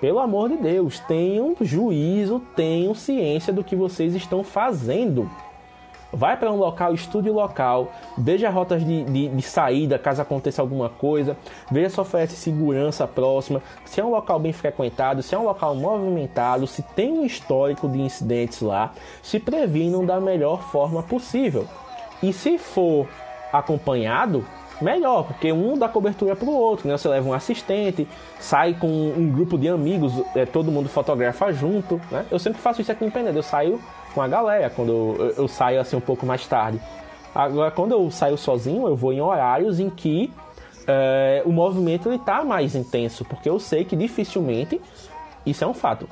[0.00, 5.28] Pelo amor de Deus, tenham juízo, tenham ciência do que vocês estão fazendo.
[6.12, 10.62] Vai para um local, estude o local, veja rotas de, de, de, saída caso aconteça
[10.62, 11.36] alguma coisa,
[11.70, 15.74] veja se oferece segurança próxima, se é um local bem frequentado, se é um local
[15.74, 18.92] movimentado, se tem um histórico de incidentes lá,
[19.22, 21.66] se previnam da melhor forma possível.
[22.22, 23.06] E se for
[23.52, 24.46] acompanhado,
[24.80, 26.96] melhor, porque um dá cobertura para o outro, né?
[26.96, 32.00] Você leva um assistente, sai com um grupo de amigos, é, todo mundo fotografa junto,
[32.10, 32.24] né?
[32.30, 33.80] Eu sempre faço isso aqui em Penedo, eu saio
[34.18, 36.80] com a galera quando eu, eu, saio assim um pouco mais tarde.
[37.32, 40.32] Agora, quando eu saio sozinho, eu vou em horários em que
[40.88, 44.80] é, o movimento está mais intenso, porque eu sei que dificilmente
[45.46, 46.08] isso é um fato.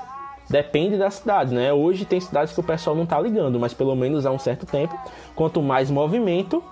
[0.48, 1.72] Depende da cidade, né?
[1.72, 4.64] Hoje tem cidades que o pessoal não está ligando, mas pelo menos há um certo
[4.64, 4.96] tempo,
[5.34, 6.62] quanto mais movimento,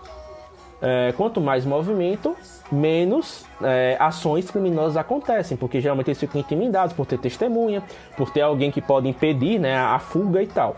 [0.80, 2.36] é, quanto mais movimento,
[2.70, 7.82] menos é, ações criminosas acontecem, porque geralmente eles ficam intimidados por ter testemunha,
[8.16, 10.76] por ter alguém que pode impedir né, a fuga e tal.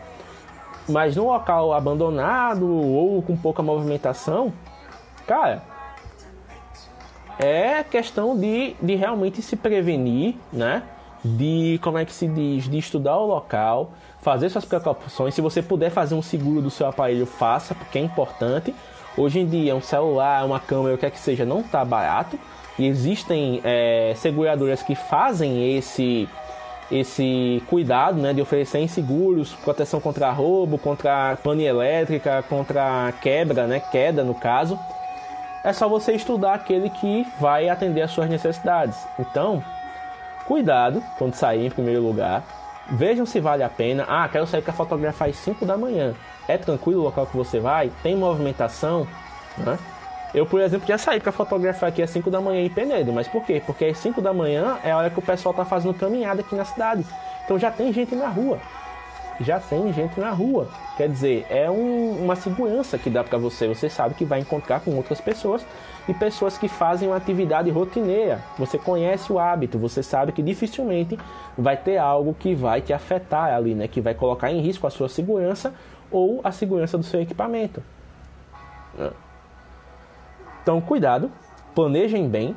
[0.89, 4.53] Mas num local abandonado ou com pouca movimentação,
[5.27, 5.63] cara,
[7.39, 10.83] é questão de, de realmente se prevenir, né?
[11.25, 15.35] De como é que se diz, de estudar o local, fazer suas precauções.
[15.35, 18.75] Se você puder fazer um seguro do seu aparelho, faça, porque é importante.
[19.17, 22.39] Hoje em dia, um celular, uma câmera, o que é que seja, não está barato.
[22.79, 26.29] E existem é, seguradoras que fazem esse
[26.91, 33.81] esse cuidado né, de oferecer seguros, proteção contra roubo, contra pane elétrica, contra quebra, né,
[33.81, 34.79] queda no caso.
[35.65, 38.97] É só você estudar aquele que vai atender às suas necessidades.
[39.19, 39.63] Então,
[40.47, 42.45] cuidado quando sair em primeiro lugar.
[42.89, 44.05] Vejam se vale a pena.
[44.09, 46.15] Ah, quero sair para fotografar às 5 da manhã.
[46.47, 47.91] É tranquilo o local que você vai?
[48.01, 49.09] Tem movimentação?
[49.59, 49.77] Né?
[50.35, 53.13] Eu, por exemplo, já saí para fotografar aqui às 5 da manhã em Penedo.
[53.13, 53.63] Mas por quê?
[53.65, 56.55] Porque às 5 da manhã é a hora que o pessoal tá fazendo caminhada aqui
[56.55, 57.05] na cidade.
[57.45, 58.59] Então já tem gente na rua.
[59.41, 60.69] Já tem gente na rua.
[60.97, 63.69] Quer dizer, é um, uma segurança que dá para você.
[63.69, 65.65] Você sabe que vai encontrar com outras pessoas
[66.09, 68.43] e pessoas que fazem uma atividade rotineira.
[68.59, 71.19] Você conhece o hábito, você sabe que dificilmente
[71.57, 73.87] vai ter algo que vai te afetar ali, né?
[73.87, 75.75] Que vai colocar em risco a sua segurança
[76.11, 77.83] ou a segurança do seu equipamento.
[80.67, 81.31] Então, cuidado,
[81.77, 82.57] planejem bem,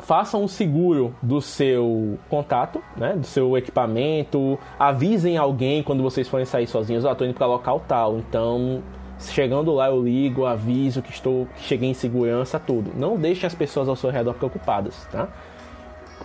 [0.00, 6.44] façam um seguro do seu contato, né, do seu equipamento, avisem alguém quando vocês forem
[6.44, 8.82] sair sozinhos, oh, tô indo para local tal, então
[9.20, 12.92] Chegando lá eu ligo, aviso que estou que cheguei em segurança, tudo.
[12.94, 15.28] Não deixe as pessoas ao seu redor preocupadas, tá?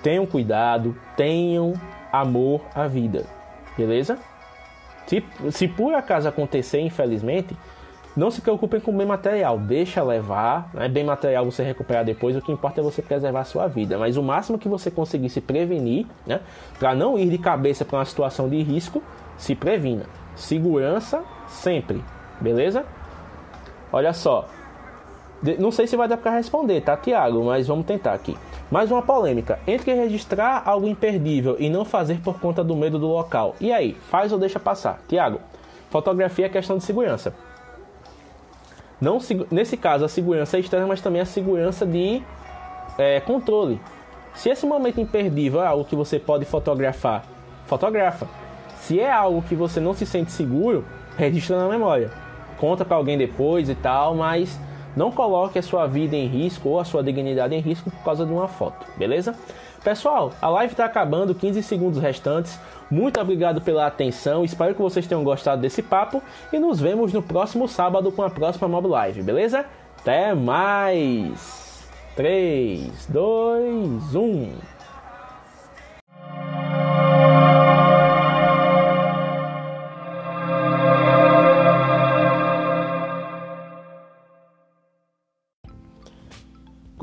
[0.03, 1.75] Tenham cuidado, tenham
[2.11, 3.25] amor à vida,
[3.77, 4.19] beleza?
[5.05, 7.55] Se, se por acaso acontecer, infelizmente,
[8.17, 10.89] não se preocupem com bem material, deixa levar, né?
[10.89, 13.95] bem material você recuperar depois, o que importa é você preservar a sua vida.
[13.99, 16.41] Mas o máximo que você conseguir se prevenir, né?
[16.79, 19.03] para não ir de cabeça para uma situação de risco,
[19.37, 20.05] se previna.
[20.35, 22.03] Segurança sempre,
[22.41, 22.83] beleza?
[23.93, 24.47] Olha só,
[25.59, 27.45] não sei se vai dar para responder, tá, Tiago?
[27.45, 28.35] Mas vamos tentar aqui.
[28.71, 29.59] Mais uma polêmica.
[29.67, 33.55] Entre registrar algo imperdível e não fazer por conta do medo do local.
[33.61, 35.01] E aí, faz ou deixa passar?
[35.07, 35.39] Tiago,
[35.91, 37.33] fotografia é questão de segurança.
[38.99, 39.19] Não,
[39.51, 42.21] nesse caso, a segurança é externa, mas também a segurança de
[42.97, 43.79] é, controle.
[44.33, 47.23] Se esse momento imperdível é algo que você pode fotografar,
[47.65, 48.27] fotografa.
[48.79, 50.85] Se é algo que você não se sente seguro,
[51.17, 52.11] registra na memória.
[52.57, 54.59] Conta para alguém depois e tal, mas
[54.95, 58.25] não coloque a sua vida em risco ou a sua dignidade em risco por causa
[58.25, 59.35] de uma foto, beleza?
[59.83, 62.59] Pessoal, a live está acabando, 15 segundos restantes.
[62.89, 66.21] Muito obrigado pela atenção, espero que vocês tenham gostado desse papo
[66.53, 69.65] e nos vemos no próximo sábado com a próxima Mob Live, beleza?
[69.99, 71.87] Até mais!
[72.15, 74.76] 3, 2, 1.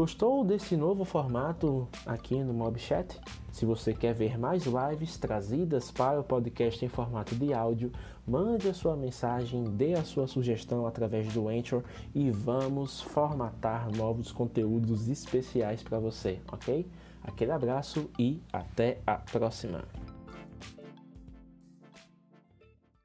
[0.05, 3.19] Gostou desse novo formato aqui no MobChat?
[3.51, 7.91] Se você quer ver mais lives trazidas para o podcast em formato de áudio,
[8.27, 11.83] mande a sua mensagem, dê a sua sugestão através do Anchor
[12.15, 16.87] e vamos formatar novos conteúdos especiais para você, ok?
[17.23, 20.04] Aquele abraço e até a próxima!